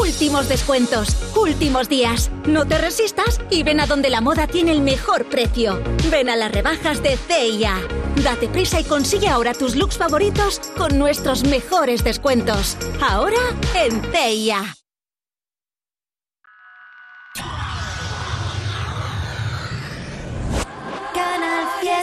Últimos 0.00 0.48
descuentos, 0.48 1.08
últimos 1.36 1.88
días. 1.88 2.30
No 2.46 2.66
te 2.66 2.78
resistas 2.78 3.40
y 3.50 3.62
ven 3.62 3.80
a 3.80 3.86
donde 3.86 4.08
la 4.08 4.22
moda 4.22 4.46
tiene 4.46 4.72
el 4.72 4.80
mejor 4.80 5.26
precio. 5.26 5.80
Ven 6.10 6.30
a 6.30 6.36
las 6.36 6.52
rebajas 6.52 7.02
de 7.02 7.16
CIA. 7.16 7.80
Date 8.22 8.48
prisa 8.48 8.80
y 8.80 8.84
consigue 8.84 9.28
ahora 9.28 9.52
tus 9.52 9.76
looks 9.76 9.98
favoritos 9.98 10.60
con 10.78 10.98
nuestros 10.98 11.44
mejores 11.44 12.02
descuentos. 12.02 12.78
Ahora 13.02 13.38
en 13.74 14.00
CIA. 14.10 14.83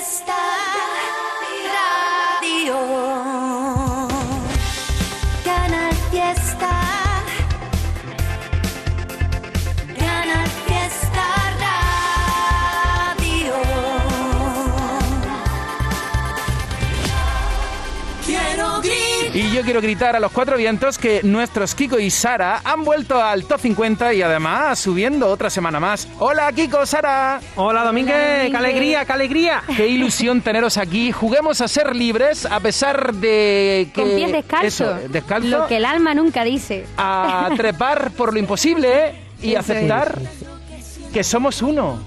Canal 0.02 0.61
yo 19.62 19.66
quiero 19.66 19.82
gritar 19.82 20.16
a 20.16 20.20
los 20.20 20.32
cuatro 20.32 20.58
vientos 20.58 20.98
que 20.98 21.22
nuestros 21.22 21.76
Kiko 21.76 22.00
y 22.00 22.10
Sara 22.10 22.62
han 22.64 22.84
vuelto 22.84 23.22
al 23.22 23.46
top 23.46 23.60
50 23.60 24.12
y 24.16 24.24
además 24.24 24.80
subiendo 24.80 25.28
otra 25.28 25.52
semana 25.52 25.80
más. 25.80 26.08
Hola 26.18 26.52
Kiko, 26.52 26.84
Sara. 26.88 27.40
Hola 27.56 27.84
Domínguez, 27.84 28.50
qué 28.50 28.58
alegría, 28.58 29.06
qué 29.06 29.14
alegría. 29.14 29.62
Qué 29.78 29.88
ilusión 29.88 30.42
teneros 30.42 30.78
aquí. 30.78 31.12
Juguemos 31.12 31.62
a 31.62 31.68
ser 31.68 31.96
libres 31.96 32.48
a 32.48 32.60
pesar 32.60 33.14
de 33.14 33.90
que... 33.94 34.02
Con 34.02 34.16
pies 34.16 34.32
descalzos. 34.32 34.98
Eso, 34.98 35.10
descalzo. 35.10 35.50
Lo 35.50 35.68
que 35.68 35.78
el 35.78 35.86
alma 35.86 36.16
nunca 36.16 36.44
dice. 36.44 36.88
A 36.98 37.50
trepar 37.56 38.10
por 38.14 38.34
lo 38.34 38.40
imposible 38.40 39.14
y 39.44 39.52
Eso 39.52 39.60
aceptar 39.60 40.18
que 41.12 41.24
somos 41.24 41.62
uno. 41.62 41.98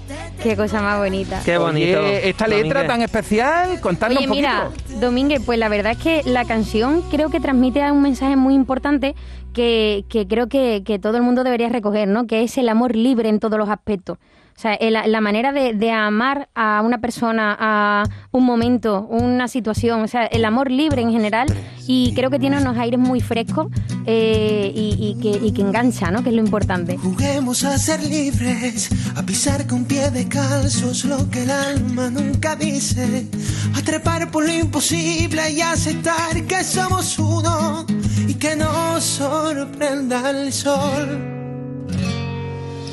Qué 0.41 0.55
cosa 0.55 0.81
más 0.81 0.97
bonita. 0.99 1.41
Qué 1.43 1.57
bonito. 1.57 1.99
esta 2.05 2.47
letra 2.47 2.81
Domínguez. 2.81 2.87
tan 2.87 3.01
especial, 3.01 3.79
contadnos 3.81 4.17
Oye, 4.17 4.27
un 4.27 4.29
poquito. 4.29 4.47
mira, 4.47 4.99
Domínguez, 4.99 5.41
pues 5.45 5.57
la 5.59 5.69
verdad 5.69 5.93
es 5.93 5.97
que 5.97 6.21
la 6.29 6.45
canción 6.45 7.01
creo 7.09 7.29
que 7.29 7.39
transmite 7.39 7.89
un 7.91 8.01
mensaje 8.01 8.35
muy 8.35 8.53
importante 8.53 9.15
que, 9.53 10.05
que 10.09 10.27
creo 10.27 10.47
que, 10.47 10.83
que 10.85 10.99
todo 10.99 11.17
el 11.17 11.23
mundo 11.23 11.43
debería 11.43 11.69
recoger, 11.69 12.07
¿no? 12.07 12.27
Que 12.27 12.43
es 12.43 12.57
el 12.57 12.69
amor 12.69 12.95
libre 12.95 13.29
en 13.29 13.39
todos 13.39 13.57
los 13.57 13.69
aspectos. 13.69 14.17
O 14.57 14.61
sea, 14.61 14.73
eh, 14.75 14.89
la, 14.89 15.05
la 15.05 15.19
manera 15.19 15.51
de, 15.51 15.73
de 15.73 15.91
amar 15.91 16.47
a 16.55 16.81
una 16.81 16.99
persona, 16.99 17.57
a 17.59 18.03
un 18.31 18.45
momento, 18.45 19.05
una 19.09 19.49
situación, 19.49 20.01
o 20.01 20.07
sea, 20.07 20.25
el 20.27 20.45
amor 20.45 20.71
libre 20.71 21.01
en 21.01 21.11
general, 21.11 21.47
y 21.87 22.13
creo 22.15 22.29
que 22.29 22.39
tiene 22.39 22.57
unos 22.57 22.77
aires 22.77 22.97
muy 22.97 23.19
frescos 23.19 23.67
eh, 24.05 24.71
y, 24.73 24.95
y 24.97 25.21
que, 25.21 25.45
y 25.45 25.51
que 25.51 25.61
engancha, 25.61 26.09
¿no? 26.09 26.23
Que 26.23 26.29
es 26.29 26.35
lo 26.35 26.41
importante. 26.41 26.97
Juguemos 26.97 27.65
a 27.65 27.77
ser 27.77 28.01
libres, 28.03 28.89
a 29.17 29.23
pisar 29.23 29.67
con 29.67 29.83
pie 29.83 30.09
de 30.09 30.27
calzos 30.29 31.03
lo 31.03 31.29
que 31.29 31.43
el 31.43 31.51
alma 31.51 32.09
nunca 32.09 32.55
dice, 32.55 33.27
a 33.75 33.81
trepar 33.81 34.31
por 34.31 34.45
lo 34.45 34.53
imposible 34.53 35.51
y 35.51 35.59
aceptar 35.59 36.41
que 36.47 36.63
somos 36.63 37.19
uno 37.19 37.85
y 38.25 38.35
que 38.35 38.55
nos 38.55 39.03
sorprenda 39.03 40.29
el 40.29 40.53
sol. 40.53 41.44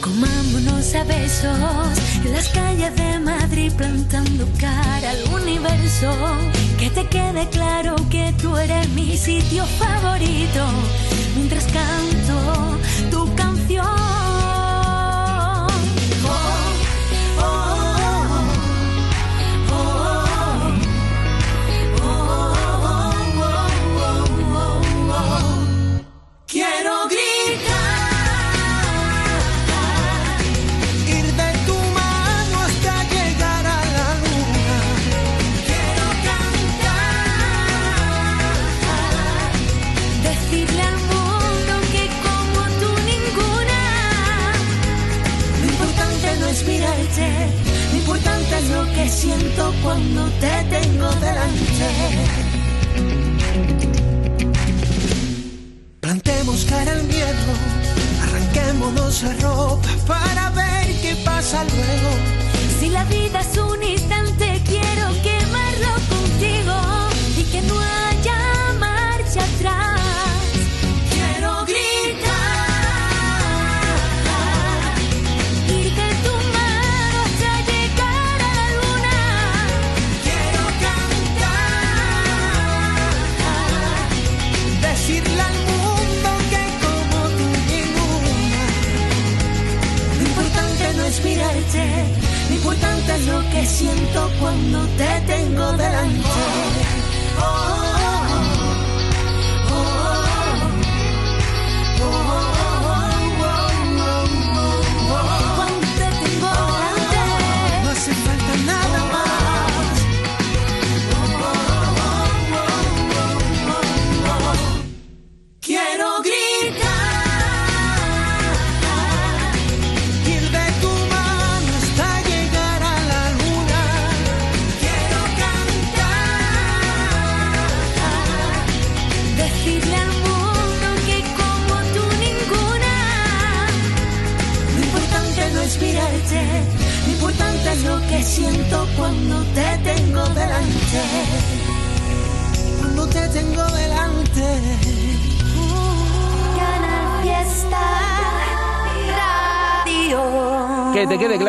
Comámonos 0.03 0.94
a 0.96 1.05
besos 1.05 1.98
en 2.24 2.32
las 2.32 2.48
calles 2.48 2.94
de 2.96 3.20
Madrid 3.20 3.72
plantando 3.76 4.48
cara 4.59 5.11
al 5.11 5.42
universo. 5.42 6.12
Que 6.76 6.90
te 6.90 7.07
quede 7.07 7.48
claro 7.50 7.94
que 8.11 8.34
tú 8.42 8.57
eres 8.57 8.88
mi 8.90 9.16
sitio 9.16 9.64
favorito 9.64 10.66
mientras 11.36 11.66
canto 11.66 12.71
siento 49.12 49.72
cuando 49.82 50.24
te 50.40 50.64
tengo 50.70 51.08
delante. 51.26 51.88
Plantemos 56.00 56.64
cara 56.64 56.92
al 56.92 57.04
miedo, 57.04 57.52
arranquémonos 58.22 59.22
la 59.22 59.34
ropa 59.34 59.88
para 60.06 60.50
ver 60.50 60.86
qué 61.02 61.14
pasa 61.24 61.64
luego. 61.64 62.10
Si 62.80 62.88
la 62.88 63.04
vida 63.04 63.40
es 63.40 63.56
un 63.58 63.82
instante, 63.82 64.60
quiero 64.66 65.06
quemarlo 65.22 65.92
contigo 66.08 66.74
y 67.36 67.44
que 67.44 67.62
no 67.62 67.80
es 93.09 93.26
lo 93.26 93.40
que 93.50 93.66
siento 93.66 94.30
cuando 94.40 94.86
te 94.96 95.20
tengo 95.26 95.72
delante. 95.72 96.82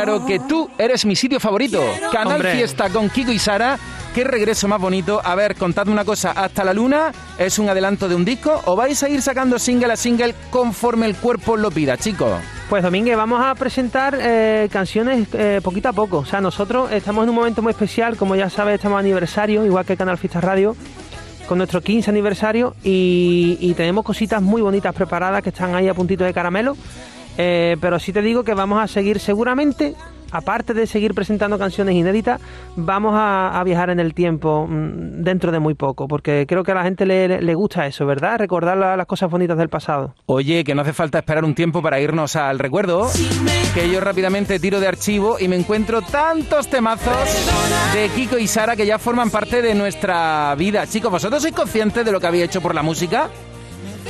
Claro 0.04 0.26
que 0.26 0.40
tú 0.40 0.70
eres 0.78 1.06
mi 1.06 1.16
sitio 1.16 1.40
favorito. 1.40 1.82
Canal 2.12 2.36
Hombre. 2.36 2.54
Fiesta 2.54 2.90
con 2.90 3.10
Kiko 3.10 3.32
y 3.32 3.40
Sara. 3.40 3.78
Qué 4.14 4.24
regreso 4.24 4.68
más 4.68 4.80
bonito. 4.80 5.22
A 5.24 5.34
ver, 5.34 5.56
contadme 5.56 5.92
una 5.92 6.06
cosa. 6.06 6.32
¿Hasta 6.32 6.64
la 6.64 6.74
luna 6.74 7.12
es 7.38 7.58
un 7.58 7.70
adelanto 7.70 8.08
de 8.08 8.16
un 8.16 8.24
disco 8.24 8.62
o 8.66 8.76
vais 8.76 9.02
a 9.02 9.10
ir 9.10 9.22
sacando 9.22 9.58
single 9.58 9.94
a 9.94 9.96
single 9.96 10.36
conforme 10.52 11.08
el 11.08 11.16
cuerpo 11.16 11.58
lo 11.58 11.72
pida, 11.72 11.98
chicos? 11.98 12.32
Pues 12.70 12.84
Domínguez, 12.84 13.18
vamos 13.18 13.44
a 13.44 13.56
presentar 13.56 14.18
eh, 14.20 14.68
canciones 14.72 15.28
eh, 15.34 15.62
poquito 15.64 15.90
a 15.90 15.94
poco. 15.94 16.20
O 16.20 16.26
sea, 16.26 16.42
nosotros 16.42 16.92
estamos 16.92 17.24
en 17.24 17.30
un 17.30 17.36
momento 17.36 17.62
muy 17.62 17.72
especial, 17.72 18.18
como 18.18 18.36
ya 18.36 18.50
sabes, 18.50 18.76
estamos 18.76 19.00
aniversario, 19.00 19.66
igual 19.66 19.86
que 19.86 19.98
Canal 19.98 20.18
Fiesta 20.18 20.42
Radio, 20.42 20.76
con 21.48 21.58
nuestro 21.58 21.82
15 21.82 22.10
aniversario 22.10 22.76
y, 22.84 23.58
y 23.60 23.74
tenemos 23.74 24.04
cositas 24.06 24.42
muy 24.42 24.62
bonitas 24.62 24.94
preparadas 24.94 25.42
que 25.42 25.50
están 25.50 25.76
ahí 25.76 25.88
a 25.88 25.94
puntito 25.94 26.24
de 26.24 26.34
caramelo. 26.34 26.76
Eh, 27.38 27.78
pero 27.82 28.00
sí 28.00 28.14
te 28.14 28.22
digo 28.22 28.44
que 28.44 28.54
vamos 28.54 28.80
a 28.82 28.88
seguir 28.88 29.20
seguramente, 29.20 29.96
aparte 30.32 30.74
de 30.74 30.86
seguir 30.88 31.14
presentando 31.14 31.58
canciones 31.60 31.96
inéditas, 31.96 32.40
vamos 32.76 33.14
a, 33.16 33.62
viajar 33.66 33.90
en 33.92 34.00
el 34.00 34.14
tiempo 34.14 34.68
mm, 34.70 35.24
dentro 35.24 35.52
de 35.52 35.60
muy 35.60 35.74
poco, 35.74 36.08
porque 36.08 36.46
creo 36.48 36.64
que 36.64 36.72
a 36.72 36.76
la 36.76 36.84
gente 36.84 37.06
le, 37.06 37.42
le 37.42 37.56
gusta 37.56 37.86
eso, 37.88 38.06
¿verdad? 38.06 38.38
Recordar 38.40 38.78
la- 38.78 38.96
las 38.98 39.06
cosas 39.08 39.30
bonitas 39.32 39.58
del 39.58 39.70
pasado. 39.70 40.14
Oye, 40.28 40.64
que 40.64 40.76
no 40.76 40.82
hace 40.84 40.94
falta 40.94 41.20
esperar 41.20 41.44
un 41.44 41.56
tiempo 41.56 41.82
para 41.82 42.00
irnos 42.00 42.36
al 42.36 42.60
recuerdo, 42.60 43.08
que 43.74 43.90
yo 43.90 44.00
rápidamente 44.00 44.60
tiro 44.60 44.80
de 44.80 44.88
archivo 44.88 45.38
y 45.40 45.48
me 45.48 45.56
encuentro 45.56 46.02
tantos 46.04 46.68
temazos 46.68 47.16
de 47.96 48.10
Kiko 48.10 48.38
y 48.38 48.46
Sara 48.48 48.76
que 48.76 48.86
ya 48.86 49.00
forman 49.00 49.30
parte 49.32 49.62
de 49.62 49.74
nuestra 49.76 50.54
vida. 50.56 50.86
Chicos, 50.88 51.12
¿vosotros 51.12 51.42
sois 51.42 51.54
conscientes 51.56 52.06
de 52.06 52.12
lo 52.12 52.20
que 52.20 52.28
había 52.28 52.46
hecho 52.46 52.62
por 52.62 52.76
la 52.76 52.84
música? 52.84 53.30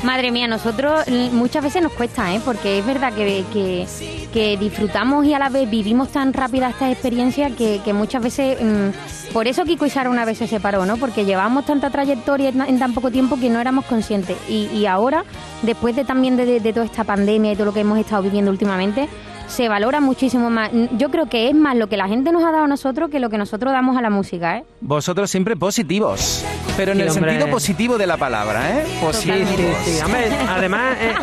Madre 0.04 0.32
mía, 0.32 0.48
nosotros 0.50 1.06
muchas 1.32 1.64
veces 1.64 1.82
nos 1.82 1.94
cuesta, 1.94 2.34
¿eh? 2.36 2.42
porque 2.44 2.80
es 2.80 2.86
verdad 2.86 3.14
que, 3.14 3.46
que, 3.54 3.88
que 4.34 4.58
disfrutamos 4.58 5.26
y 5.26 5.34
a 5.34 5.40
la 5.40 5.48
vez 5.48 5.70
vivimos 5.70 6.10
tan 6.10 6.34
rápida 6.34 6.70
esta 6.70 6.92
experiencia 6.92 7.52
que, 7.52 7.80
muchas 7.94 8.22
veces... 8.22 8.58
mm, 8.62 9.32
por 9.34 9.48
eso 9.48 9.64
Kiko 9.64 9.86
y 9.86 9.90
una 10.10 10.26
vez 10.26 10.38
se 10.40 10.48
separó, 10.48 10.86
¿no? 10.86 10.98
Porque 10.98 11.24
llevábamos 11.24 11.66
tanta 11.66 11.90
trayectoria 11.90 12.50
en, 12.50 12.80
tan 12.80 12.94
poco 12.94 13.12
tiempo 13.12 13.40
que 13.40 13.50
no 13.50 13.62
éramos 13.62 13.86
conscientes. 13.86 14.36
Y, 14.50 14.86
ahora, 14.86 15.24
después 15.62 15.96
de 15.96 16.04
también 16.04 16.36
de- 16.36 16.60
de 16.60 16.74
toda 16.74 16.86
esta 16.86 17.04
pandemia 17.06 17.54
y 17.54 17.56
todo 17.56 17.66
lo 17.66 17.74
que 17.74 17.80
hemos 17.80 17.98
estado 17.98 18.22
viviendo 18.24 18.52
últimamente, 18.52 19.08
se 19.48 19.70
valora 19.70 20.00
muchísimo 20.02 20.50
más. 20.50 20.72
Yo 20.98 21.10
creo 21.12 21.28
que 21.28 21.50
es 21.50 21.56
más 21.56 21.76
lo 21.76 21.88
que 21.88 21.98
la 21.98 22.08
gente 22.08 22.32
nos 22.32 22.44
ha 22.44 22.52
dado 22.52 22.64
a 22.64 22.68
nosotros 22.68 23.10
que 23.10 23.20
lo 23.20 23.30
que 23.30 23.38
nosotros 23.38 23.72
damos 23.72 23.98
a 23.98 24.02
la 24.02 24.10
música, 24.10 24.58
¿eh? 24.58 24.64
Vosotros 24.82 25.30
siempre 25.30 25.56
positivos, 25.56 26.44
pero 26.78 26.92
en 26.94 26.98
Sí, 26.98 27.04
el 27.04 27.10
hombre. 27.10 27.32
sentido 27.32 27.52
positivo 27.52 27.98
de 27.98 28.08
la 28.08 28.18
palabra, 28.18 28.80
¿eh? 28.80 28.84
Sí, 28.86 28.98
Positivos. 29.06 29.50
sí, 29.86 29.92
sí. 29.92 30.02
Hombre, 30.04 30.30
además, 30.50 30.98
eh, 31.00 31.14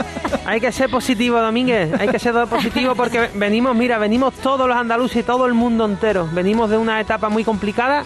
hay 0.47 0.61
que 0.61 0.71
ser 0.73 0.91
positivo, 0.91 1.41
Domínguez. 1.41 1.93
Hay 2.01 2.09
que 2.09 2.19
ser 2.19 2.35
positivo 2.47 2.95
porque 2.95 3.29
venimos, 3.35 3.75
mira, 3.75 3.99
venimos 3.99 4.35
todos 4.35 4.69
los 4.69 4.77
andaluces 4.77 5.19
y 5.19 5.23
todo 5.23 5.47
el 5.47 5.55
mundo 5.55 5.85
entero. 5.85 6.29
Venimos 6.33 6.71
de 6.71 6.79
una 6.79 7.01
etapa 7.01 7.29
muy 7.29 7.43
complicada, 7.45 8.03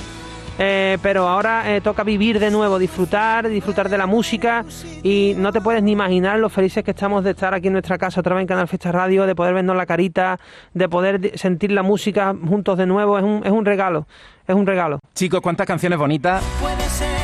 eh, 0.59 0.99
pero 1.03 1.29
ahora 1.29 1.75
eh, 1.75 1.81
toca 1.81 2.05
vivir 2.05 2.39
de 2.39 2.51
nuevo, 2.51 2.79
disfrutar, 2.79 3.49
disfrutar 3.49 3.89
de 3.89 3.99
la 3.99 4.07
música. 4.07 4.65
Y 5.03 5.35
no 5.37 5.53
te 5.53 5.61
puedes 5.61 5.83
ni 5.83 5.93
imaginar 5.93 6.39
lo 6.39 6.49
felices 6.49 6.85
que 6.85 6.93
estamos 6.93 7.25
de 7.25 7.31
estar 7.31 7.55
aquí 7.55 7.67
en 7.69 7.73
nuestra 7.73 7.99
casa, 7.99 8.21
otra 8.21 8.35
vez 8.35 8.43
en 8.43 8.49
Canal 8.49 8.69
Fiesta 8.69 8.93
Radio, 8.93 9.27
de 9.27 9.35
poder 9.35 9.55
vernos 9.55 9.77
la 9.77 9.87
carita, 9.87 10.39
de 10.73 10.89
poder 10.89 11.39
sentir 11.39 11.73
la 11.73 11.83
música 11.83 12.35
juntos 12.47 12.79
de 12.79 12.87
nuevo. 12.87 13.19
Es 13.19 13.25
un, 13.25 13.43
es 13.45 13.53
un 13.53 13.65
regalo, 13.65 14.07
es 14.47 14.55
un 14.55 14.67
regalo. 14.67 15.01
Chicos, 15.15 15.41
cuántas 15.41 15.67
canciones 15.67 15.99
bonitas, 15.99 16.43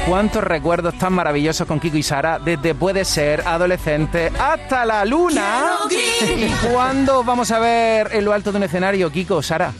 cuántos 0.08 0.42
recuerdos 0.42 0.94
tan 0.98 1.12
maravillosos 1.12 1.66
con 1.66 1.78
Kiko 1.78 1.96
y 1.96 2.02
Sara, 2.02 2.38
desde 2.38 2.74
puede 2.74 3.04
ser 3.04 3.42
adolescente 3.46 4.32
hasta 4.38 4.84
la 4.84 5.04
luna. 5.04 5.76
¿Cuándo 6.72 7.22
vamos 7.22 7.50
a 7.50 7.58
ver 7.58 8.08
en 8.12 8.24
lo 8.24 8.32
alto 8.32 8.50
de 8.50 8.58
un 8.58 8.64
escenario, 8.64 9.10
Kiko, 9.10 9.42
Sara? 9.42 9.72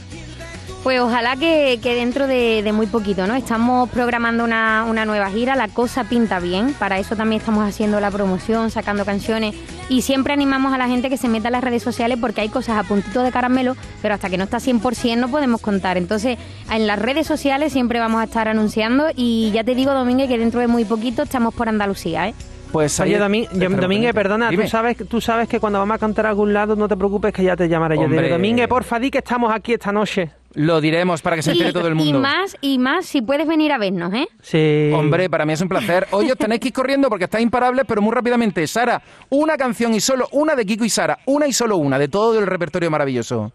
Pues 0.83 0.99
ojalá 0.99 1.37
que, 1.37 1.79
que 1.83 1.95
dentro 1.95 2.27
de, 2.27 2.69
muy 2.73 2.87
poquito, 2.87 3.27
¿no? 3.27 3.35
Estamos 3.35 3.91
programando 3.91 4.45
una, 4.45 4.87
una 4.89 5.05
nueva 5.05 5.29
gira, 5.29 5.55
la 5.55 5.69
cosa 5.69 6.05
pinta 6.05 6.41
bien, 6.41 6.73
para 6.73 6.99
eso 6.99 7.17
también 7.17 7.41
estamos 7.41 7.69
haciendo 7.69 8.01
la 8.01 8.11
promoción, 8.11 8.71
sacando 8.71 9.05
canciones 9.05 9.55
y 9.91 10.01
siempre 10.01 10.33
animamos 10.33 10.73
a 10.73 10.79
la 10.79 10.89
gente 10.89 11.11
que 11.11 11.19
se 11.19 11.29
meta 11.29 11.49
en 11.49 11.53
las 11.53 11.65
redes 11.65 11.83
sociales 11.83 12.17
porque 12.19 12.41
hay 12.41 12.49
cosas 12.49 12.79
a 12.79 12.85
puntito 12.85 13.23
de 13.23 13.31
caramelo, 13.31 13.77
pero 14.01 14.15
hasta 14.15 14.31
que 14.31 14.39
no 14.39 14.45
está 14.45 14.57
100% 14.57 15.19
no 15.19 15.29
podemos 15.31 15.61
contar. 15.61 15.99
Entonces, 15.99 16.39
en 16.73 16.87
las 16.87 16.99
redes 16.99 17.27
sociales 17.27 17.75
siempre 17.75 18.01
vamos 18.01 18.23
a 18.23 18.25
estar 18.25 18.49
anunciando 18.49 19.09
y 19.15 19.51
ya 19.53 19.65
te 19.65 19.75
digo, 19.75 19.93
Domínguez, 19.93 20.29
que 20.29 20.39
dentro 20.39 20.61
de 20.61 20.67
muy 20.67 20.87
poquito 20.87 21.25
estamos 21.25 21.53
por 21.53 21.69
Andalucía, 21.69 22.29
¿eh? 22.29 22.35
Pues 22.73 23.01
Oye, 23.01 23.11
yo- 23.19 23.25
Espera, 23.27 23.69
Domínguez, 23.81 24.15
perdona, 24.15 24.49
Dime. 24.51 24.63
tú 24.65 24.69
sabes, 24.71 24.97
tú 25.09 25.21
sabes 25.21 25.49
que 25.49 25.59
cuando 25.59 25.79
vamos 25.81 25.97
a 25.97 25.99
cantar 25.99 26.27
a 26.27 26.29
algún 26.31 26.53
lado, 26.53 26.77
no 26.77 26.87
te 26.87 26.97
preocupes 26.97 27.33
que 27.33 27.43
ya 27.43 27.57
te 27.57 27.69
llamaré 27.69 27.97
yo. 27.97 28.03
Hombre. 28.03 28.19
Diré, 28.23 28.31
Domínguez, 28.33 28.69
porfa, 28.69 29.01
di 29.01 29.11
que 29.11 29.19
estamos 29.19 29.53
aquí 29.53 29.73
esta 29.73 29.91
noche. 29.91 30.31
Lo 30.55 30.81
diremos 30.81 31.23
para 31.23 31.37
que 31.37 31.43
se 31.43 31.53
entere 31.53 31.73
todo 31.73 31.87
el 31.89 31.95
Y 31.95 31.97
mundo. 31.97 32.21
más, 32.21 32.57
y 32.61 32.79
más 32.79 33.07
si 33.07 33.23
puedes 33.23 33.47
venir 33.47 33.71
a 33.73 33.79
vernos, 33.79 34.13
¿eh? 34.15 34.27
Sí. 34.43 34.91
Hombre, 34.95 35.29
para 35.31 35.45
mí 35.47 35.53
es 35.53 35.61
un 35.61 35.69
placer. 35.69 36.07
Hoy 36.11 36.31
os 36.31 36.37
tenéis 36.37 36.61
que 36.61 36.69
ir 36.69 36.75
corriendo 36.75 37.09
porque 37.09 37.25
estáis 37.25 37.43
imparables, 37.45 37.85
pero 37.87 38.03
muy 38.03 38.13
rápidamente. 38.13 38.67
Sara, 38.67 39.01
una 39.31 39.57
canción 39.57 39.95
y 39.95 40.01
solo 40.01 40.29
una 40.33 40.55
de 40.57 40.65
Kiko 40.67 40.85
y 40.85 40.91
Sara. 40.91 41.19
Una 41.27 41.47
y 41.47 41.53
solo 41.53 41.77
una 41.77 41.99
de 41.99 42.09
todo 42.09 42.39
el 42.39 42.47
repertorio 42.47 42.91
maravilloso. 42.91 43.53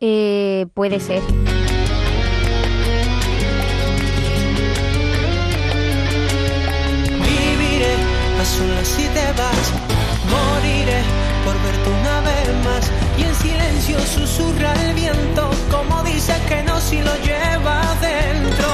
Eh, 0.00 0.66
puede 0.74 1.00
ser. 1.00 1.22
A 8.48 8.50
solas 8.50 8.88
si 8.88 9.06
te 9.16 9.26
vas, 9.40 9.66
moriré 10.32 11.00
por 11.44 11.56
verte 11.64 11.88
una 12.00 12.20
vez 12.28 12.48
más. 12.66 12.84
Y 13.18 13.22
en 13.24 13.34
silencio 13.34 13.98
susurra 14.00 14.72
el 14.84 14.94
viento 14.94 15.50
como 15.70 16.02
dice 16.02 16.34
que 16.48 16.62
no 16.62 16.80
si 16.80 16.98
lo 17.02 17.14
llevas 17.28 18.00
dentro. 18.00 18.68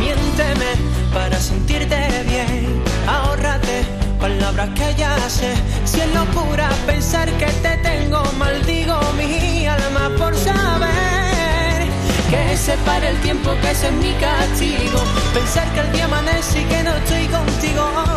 Miénteme 0.00 0.70
para 1.12 1.38
sentirte 1.40 1.98
bien, 2.26 2.82
ahórrate 3.06 3.84
palabras 4.18 4.70
que 4.70 4.94
ya 4.96 5.14
sé. 5.28 5.52
Si 5.84 6.00
es 6.00 6.14
locura 6.14 6.68
pensar 6.86 7.28
que 7.40 7.50
te 7.64 7.76
tengo, 7.88 8.22
maldigo 8.38 8.98
mi 9.16 9.66
alma 9.66 10.10
por 10.18 10.34
saber 10.36 11.86
que 12.30 12.56
se 12.56 12.76
pare 12.86 13.08
el 13.08 13.20
tiempo 13.20 13.50
que 13.60 13.70
ese 13.70 13.88
es 13.88 13.92
mi 13.94 14.12
castigo. 14.14 15.00
Pensar 15.34 15.66
que 15.74 15.80
el 15.80 15.92
día 15.92 16.04
amanece 16.06 16.60
y 16.60 16.64
que 16.64 16.82
no 16.82 16.92
estoy 16.96 17.26
contigo 17.26 18.09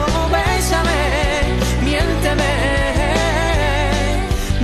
bésame 0.63 1.03
miénteme. 1.83 2.53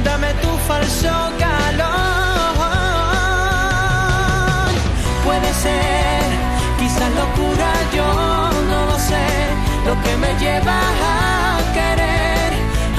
Dame 0.03 0.33
tu 0.41 0.51
falso 0.67 1.13
calor. 1.37 1.89
Puede 5.25 5.53
ser 5.65 6.23
quizás 6.79 7.11
locura 7.21 7.71
yo 7.95 8.09
no 8.69 8.79
lo 8.89 8.97
sé. 9.09 9.27
Lo 9.87 9.93
que 10.03 10.15
me 10.17 10.31
lleva 10.39 10.79
a 10.79 11.57
querer 11.77 12.51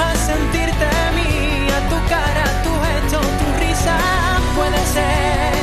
a 0.07 0.09
sentirte 0.27 0.89
mía 1.17 1.77
tu 1.89 1.97
cara 2.13 2.45
tu 2.63 2.71
gesto 2.85 3.19
tu 3.39 3.47
risa. 3.63 3.97
Puede 4.57 4.81
ser 4.97 5.53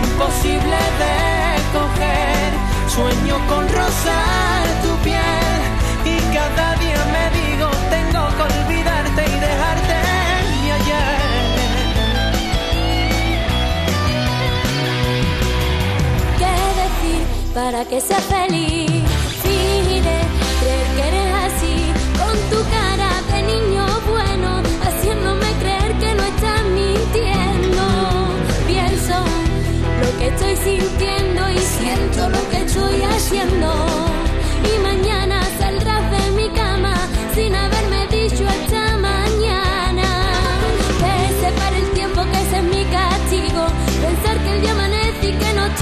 imposible 0.00 0.80
de 1.02 1.16
coger. 1.76 2.50
Sueño 2.94 3.36
con 3.48 3.62
rozar 3.68 4.64
tu 4.82 4.90
piel 5.04 5.63
y 6.04 6.16
cada 6.34 6.76
día 6.76 7.02
me 7.14 7.24
digo 7.38 7.68
tengo 7.90 8.22
que 8.36 8.42
olvidarte 8.42 9.22
y 9.24 9.40
dejarte 9.48 9.96
mi 10.60 10.70
ayer. 10.70 11.20
¿Qué 16.40 16.54
decir 16.82 17.22
para 17.54 17.84
que 17.84 18.00
sea 18.00 18.20
feliz? 18.20 19.02
Fingiré 19.42 20.18
creer 20.60 20.88
que 20.96 21.02
eres 21.08 21.34
así, 21.46 21.76
con 22.18 22.36
tu 22.50 22.70
cara 22.70 23.10
de 23.30 23.42
niño 23.42 23.86
bueno, 24.10 24.62
haciéndome 24.82 25.46
creer 25.60 25.92
que 25.98 26.14
no 26.14 26.22
estás 26.24 26.62
mintiendo. 26.78 27.84
Pienso 28.66 29.16
lo 30.02 30.18
que 30.18 30.26
estoy 30.28 30.56
sintiendo 30.56 31.50
y 31.50 31.58
siento 31.58 32.28
lo 32.28 32.50
que 32.50 32.58
estoy 32.62 33.02
haciendo. 33.02 34.23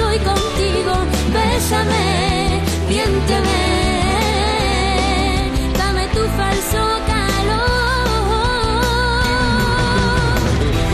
Estoy 0.03 0.19
contigo. 0.19 0.93
Bésame, 1.33 2.61
miénteme. 2.89 3.63
Dame 5.79 6.07
tu 6.09 6.23
falso 6.39 6.83
calor. 7.11 7.69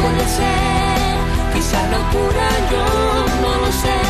Puede 0.02 0.24
ser, 0.38 1.16
quizá 1.54 1.80
locura, 1.96 2.46
yo 2.72 2.86
no 3.42 3.52
lo 3.62 3.70
sé. 3.82 4.00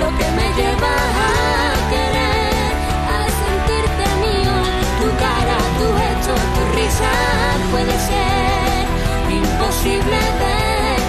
Lo 0.00 0.08
que 0.18 0.26
me 0.38 0.46
lleva 0.58 0.94
a 1.24 1.70
querer, 1.92 2.72
a 3.16 3.18
sentirte 3.40 4.04
mío. 4.24 4.54
Tu 5.00 5.08
cara, 5.24 5.56
tu 5.78 5.86
gesto, 6.00 6.32
tu 6.54 6.62
risa. 6.76 7.12
Puede 7.72 7.96
ser 8.10 8.82
imposible 9.40 10.18
de 10.42 10.56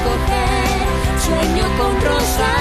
coger. 0.05 0.79
Sueño 1.25 1.65
con 1.77 1.93
rozar 2.01 2.58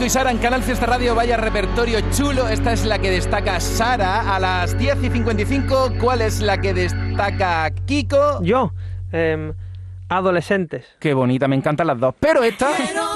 Kiko 0.00 0.06
y 0.06 0.10
Sara 0.10 0.30
en 0.30 0.38
Canal 0.38 0.62
Fiesta 0.62 0.86
Radio. 0.86 1.14
Vaya 1.14 1.36
repertorio 1.36 2.00
chulo. 2.10 2.48
Esta 2.48 2.72
es 2.72 2.86
la 2.86 2.98
que 2.98 3.10
destaca 3.10 3.60
Sara 3.60 4.34
a 4.34 4.40
las 4.40 4.78
10 4.78 4.96
y 5.02 5.10
55. 5.10 5.92
¿Cuál 6.00 6.22
es 6.22 6.40
la 6.40 6.58
que 6.58 6.72
destaca 6.72 7.70
Kiko? 7.84 8.42
Yo, 8.42 8.72
em, 9.12 9.52
adolescentes. 10.08 10.86
Qué 11.00 11.12
bonita, 11.12 11.48
me 11.48 11.56
encantan 11.56 11.86
las 11.86 12.00
dos. 12.00 12.14
Pero 12.18 12.42
esta, 12.42 12.70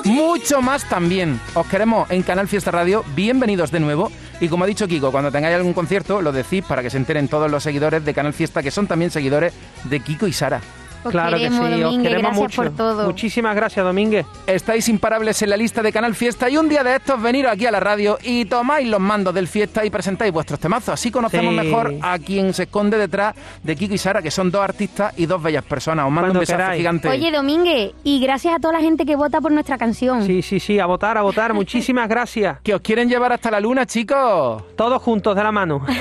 mucho 0.05 0.61
más 0.61 0.87
también. 0.87 1.41
Os 1.55 1.67
queremos 1.69 2.11
en 2.11 2.23
Canal 2.23 2.49
Fiesta 2.49 2.71
Radio. 2.71 3.03
Bienvenidos 3.17 3.71
de 3.71 3.81
nuevo. 3.81 4.13
Y 4.39 4.49
como 4.49 4.65
ha 4.65 4.67
dicho 4.67 4.87
Kiko, 4.87 5.11
cuando 5.11 5.33
tengáis 5.33 5.57
algún 5.57 5.73
concierto, 5.73 6.21
lo 6.21 6.33
decís 6.33 6.63
para 6.67 6.83
que 6.83 6.91
se 6.91 6.99
enteren 6.99 7.29
todos 7.29 7.51
los 7.51 7.63
seguidores 7.63 8.05
de 8.05 8.13
Canal 8.13 8.35
Fiesta, 8.35 8.63
que 8.63 8.71
son 8.71 8.87
también 8.87 9.11
seguidores 9.11 9.55
de 9.85 10.01
Kiko 10.01 10.27
y 10.27 10.35
Sara. 10.35 10.61
Os 11.05 11.11
claro 11.13 11.37
queremos, 11.37 11.61
que 11.61 11.67
sí, 11.67 11.73
os 11.75 11.81
Domínguez, 11.83 12.09
queremos 12.13 12.31
gracias 12.39 12.59
mucho. 12.59 12.63
por 12.71 12.77
todo. 12.77 13.05
Muchísimas 13.07 13.55
gracias, 13.57 13.85
Domínguez. 13.85 14.27
Estáis 14.47 14.89
imparables 14.89 15.41
en 15.43 15.51
la 15.51 15.57
lista 15.57 15.83
de 15.83 15.93
Canal 15.93 16.15
Fiesta 16.15 16.49
y 16.49 16.57
un 16.57 16.69
día 16.69 16.83
de 16.83 16.97
estos 16.97 17.21
veniros 17.21 17.53
aquí 17.53 17.67
a 17.67 17.71
la 17.71 17.81
radio 17.81 18.19
y 18.23 18.45
tomáis 18.47 18.89
los 18.89 19.01
mandos 19.01 19.35
del 19.35 19.49
fiesta 19.49 19.85
y 19.85 19.91
presentáis 19.91 20.33
vuestros 20.33 20.59
temazos. 20.61 20.95
Así 20.95 21.11
conocemos 21.11 21.55
Sí. 21.55 21.61
mejor 21.61 21.95
a 22.03 22.19
quien 22.19 22.53
se 22.55 22.65
esconde 22.65 22.97
detrás 22.99 23.35
de 23.63 23.77
Kiko 23.77 23.95
y 23.95 23.99
Sara, 23.99 24.23
que 24.23 24.31
son 24.31 24.51
dos 24.51 24.63
artistas 24.63 25.13
y 25.17 25.27
dos 25.27 25.43
bellas 25.43 25.65
personas. 25.65 26.07
Os 26.07 26.11
mando 26.11 26.29
Cuando 26.29 26.39
un 26.39 26.41
besazo 26.41 26.59
queráis. 26.59 26.79
gigante. 26.79 27.09
Oye, 27.09 27.31
Domínguez, 27.33 27.93
y 28.05 28.21
gracias 28.21 28.55
a 28.55 28.59
toda 28.59 28.75
la 28.75 28.81
gente 28.81 29.05
que 29.05 29.17
vota 29.17 29.41
por 29.41 29.53
nuestra 29.53 29.79
canción. 29.79 30.23
Sí, 30.25 30.43
sí, 30.43 30.61
sí, 30.61 30.79
a 30.79 30.87
votar, 30.87 31.19
a 31.19 31.23
votar. 31.23 31.53
Muchísimas 31.55 32.09
gracias. 32.09 32.59
Que 32.63 32.75
os 32.75 32.81
quieren 32.81 33.09
llevar 33.09 33.33
hasta 33.33 33.51
la 33.51 33.61
luna, 33.61 33.87
chicos. 33.87 34.63
Todos 34.77 35.01
juntos 35.03 35.35
de 35.37 35.43
la 35.43 35.53
mano. 35.53 35.81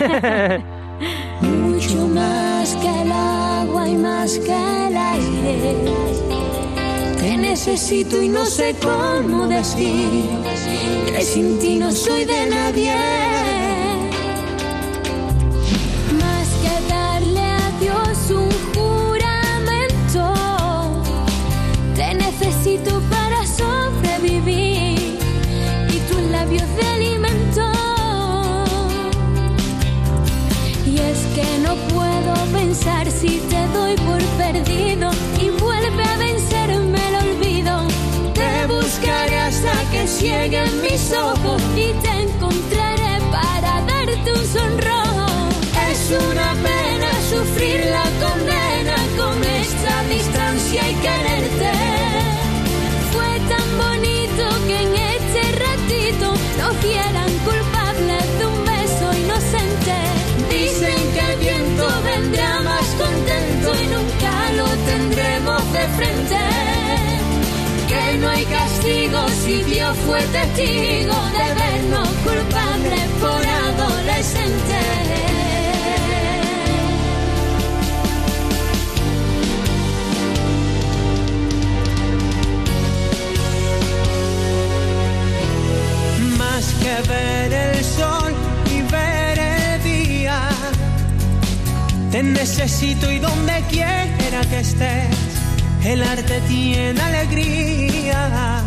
Mucho 1.42 2.08
más 2.08 2.43
más 3.98 4.38
que 4.40 4.88
el 4.88 4.98
aire. 4.98 5.76
Te 7.20 7.38
necesito 7.38 8.22
y 8.22 8.30
no 8.30 8.46
sé 8.46 8.76
cómo 8.82 9.48
decir 9.48 10.30
que 11.08 11.22
sin 11.22 11.60
ti 11.60 11.78
no 11.78 11.92
soy 11.92 12.26
de 12.26 12.48
nadie. 12.48 13.73
Y 34.56 35.50
vuelve 35.50 36.04
a 36.04 36.18
vencerme 36.18 37.00
el 37.08 37.16
olvido. 37.16 37.88
Te 38.34 38.68
buscaré 38.68 39.40
hasta 39.40 39.72
que 39.92 40.08
cieguen 40.08 40.82
mis 40.82 41.12
ojos 41.12 41.62
y 41.76 41.92
te 42.02 42.10
encontraré 42.22 43.20
para 43.32 43.82
darte 43.82 44.32
un 44.32 44.46
sonrojo. 44.46 44.83
Que 67.88 68.18
no 68.18 68.30
hay 68.30 68.46
castigo 68.46 69.20
si 69.44 69.64
Dios 69.64 69.96
fue 70.06 70.22
testigo 70.22 71.16
de 71.38 71.54
vernos 71.62 72.10
culpables 72.24 73.08
por 73.22 73.46
adolescentes. 73.46 75.24
Que 86.82 87.02
ver 87.10 87.54
el 87.54 87.84
sol 87.84 88.34
y 88.70 88.82
ver 88.92 89.40
el 89.40 89.84
día, 89.84 90.40
te 92.12 92.24
necesito 92.24 93.12
y 93.12 93.20
donde 93.20 93.64
quiera 93.70 94.42
que 94.50 94.60
estés, 94.60 95.08
el 95.86 96.02
arte 96.02 96.42
tiene 96.48 97.02
alegría. 97.02 98.62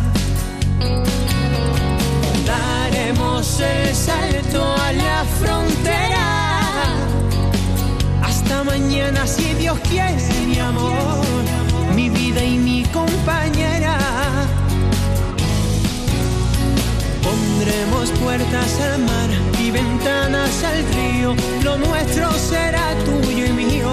Daremos 2.45 3.59
el 3.59 3.95
salto 3.95 4.63
a 4.75 4.93
la 4.93 5.25
frontera. 5.39 6.83
Hasta 8.23 8.63
mañana 8.63 9.25
si 9.25 9.53
Dios 9.55 9.79
quiere, 9.89 10.15
mi 10.47 10.59
amor, 10.59 11.43
mi 11.95 12.09
vida 12.09 12.43
y 12.43 12.57
mi 12.57 12.83
compañera. 12.85 13.97
Pondremos 17.23 18.11
puertas 18.23 18.79
al 18.81 18.99
mar 18.99 19.29
y 19.59 19.71
ventanas 19.71 20.63
al 20.63 20.85
río. 20.93 21.35
Lo 21.63 21.77
nuestro 21.77 22.31
será 22.33 22.93
tuyo 23.05 23.45
y 23.45 23.53
mío. 23.53 23.89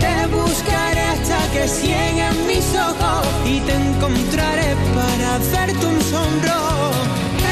Te 0.00 0.26
buscaré 0.34 0.85
hasta 1.16 1.50
que 1.52 1.68
cieguen 1.68 2.46
mis 2.46 2.66
ojos 2.74 3.26
y 3.44 3.60
te 3.60 3.74
encontraré 3.74 4.74
para 4.94 5.36
hacerte 5.36 5.86
un 5.86 6.00
sonrojo. 6.00 6.90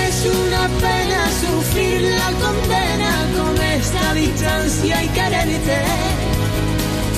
Es 0.07 0.27
una 0.27 0.69
pena 0.85 1.21
sufrir 1.43 2.03
la 2.03 2.31
condena 2.45 3.13
con 3.37 3.63
esta 3.63 4.15
distancia 4.15 5.05
y 5.05 5.09
quererte. 5.09 5.79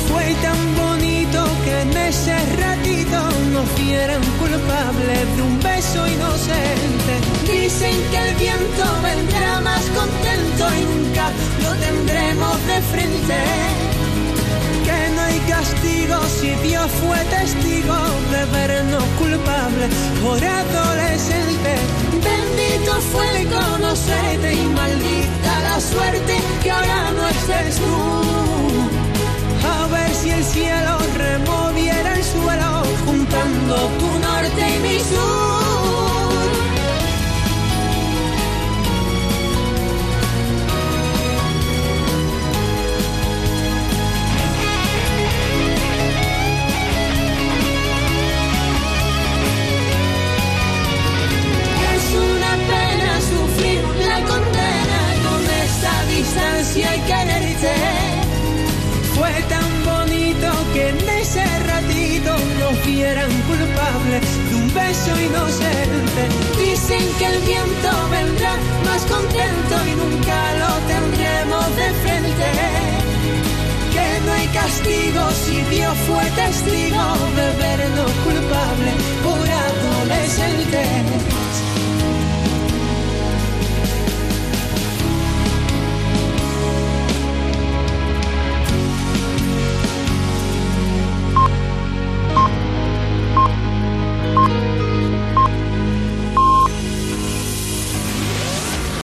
Fue 0.09 0.34
tan 0.42 0.61
bonito 0.76 1.44
que 1.64 1.80
en 1.82 1.97
ese 1.97 2.36
ratito 2.62 3.18
nos 3.53 3.66
vieran 3.78 4.22
culpables 4.38 5.36
de 5.36 5.42
un 5.42 5.59
beso 5.61 6.07
inocente. 6.07 7.12
Dicen 7.44 7.97
que 8.11 8.18
el 8.28 8.34
viento 8.36 8.84
vendrá 9.03 9.61
más 9.61 9.82
contento 10.01 10.64
y 10.78 10.84
nunca 10.92 11.30
lo 11.62 11.74
tendremos 11.74 12.66
de 12.66 12.80
frente. 12.92 13.95
Castigo 15.49 16.18
si 16.40 16.51
Dios 16.66 16.90
fue 17.03 17.18
testigo 17.36 17.97
de 18.32 18.44
vernos 18.47 19.05
culpables 19.18 19.90
por 20.22 20.42
adolescentes. 20.42 21.80
Bendito 22.12 22.92
fue 23.12 23.40
el 23.40 23.49
conocerte 23.49 24.55
y 24.55 24.66
maldita 24.66 25.61
la 25.62 25.80
suerte 25.80 26.40
que 26.62 26.70
ahora 26.70 27.12
no 27.12 27.28
estés 27.28 27.76
tú. 27.76 27.97
A 29.68 29.86
ver 29.88 30.14
si 30.14 30.30
el 30.30 30.44
cielo 30.44 30.99
removiera 31.16 32.16
el 32.16 32.24
suelo 32.24 32.82
juntando 33.05 33.74
tu 33.99 34.18
norte 34.18 34.76
y 34.76 34.78
mi 34.80 34.99
sur. 34.99 35.65
y 56.76 56.82
al 56.82 57.04
quererte 57.06 57.72
fue 59.14 59.32
tan 59.48 59.70
bonito 59.84 60.48
que 60.74 60.90
en 60.90 61.08
ese 61.08 61.44
ratito 61.72 62.36
nos 62.60 62.84
vieran 62.84 63.30
culpables 63.48 64.22
de 64.50 64.54
un 64.56 64.74
beso 64.74 65.12
inocente. 65.18 66.22
Dicen 66.60 67.04
que 67.18 67.26
el 67.26 67.40
viento 67.40 67.90
vendrá 68.10 68.52
más 68.84 69.02
contento 69.06 69.74
y 69.90 69.92
nunca 70.02 70.38
lo 70.62 70.72
tendremos 70.92 71.66
de 71.76 71.88
frente. 72.02 72.50
Que 73.94 74.08
no 74.26 74.32
hay 74.32 74.46
castigo 74.48 75.22
si 75.44 75.56
Dios 75.74 75.96
fue 76.06 76.24
testigo 76.42 77.04
de 77.38 77.46
vernos 77.62 78.12
culpables 78.26 78.96
por 79.24 79.40
adolescente. 79.66 81.36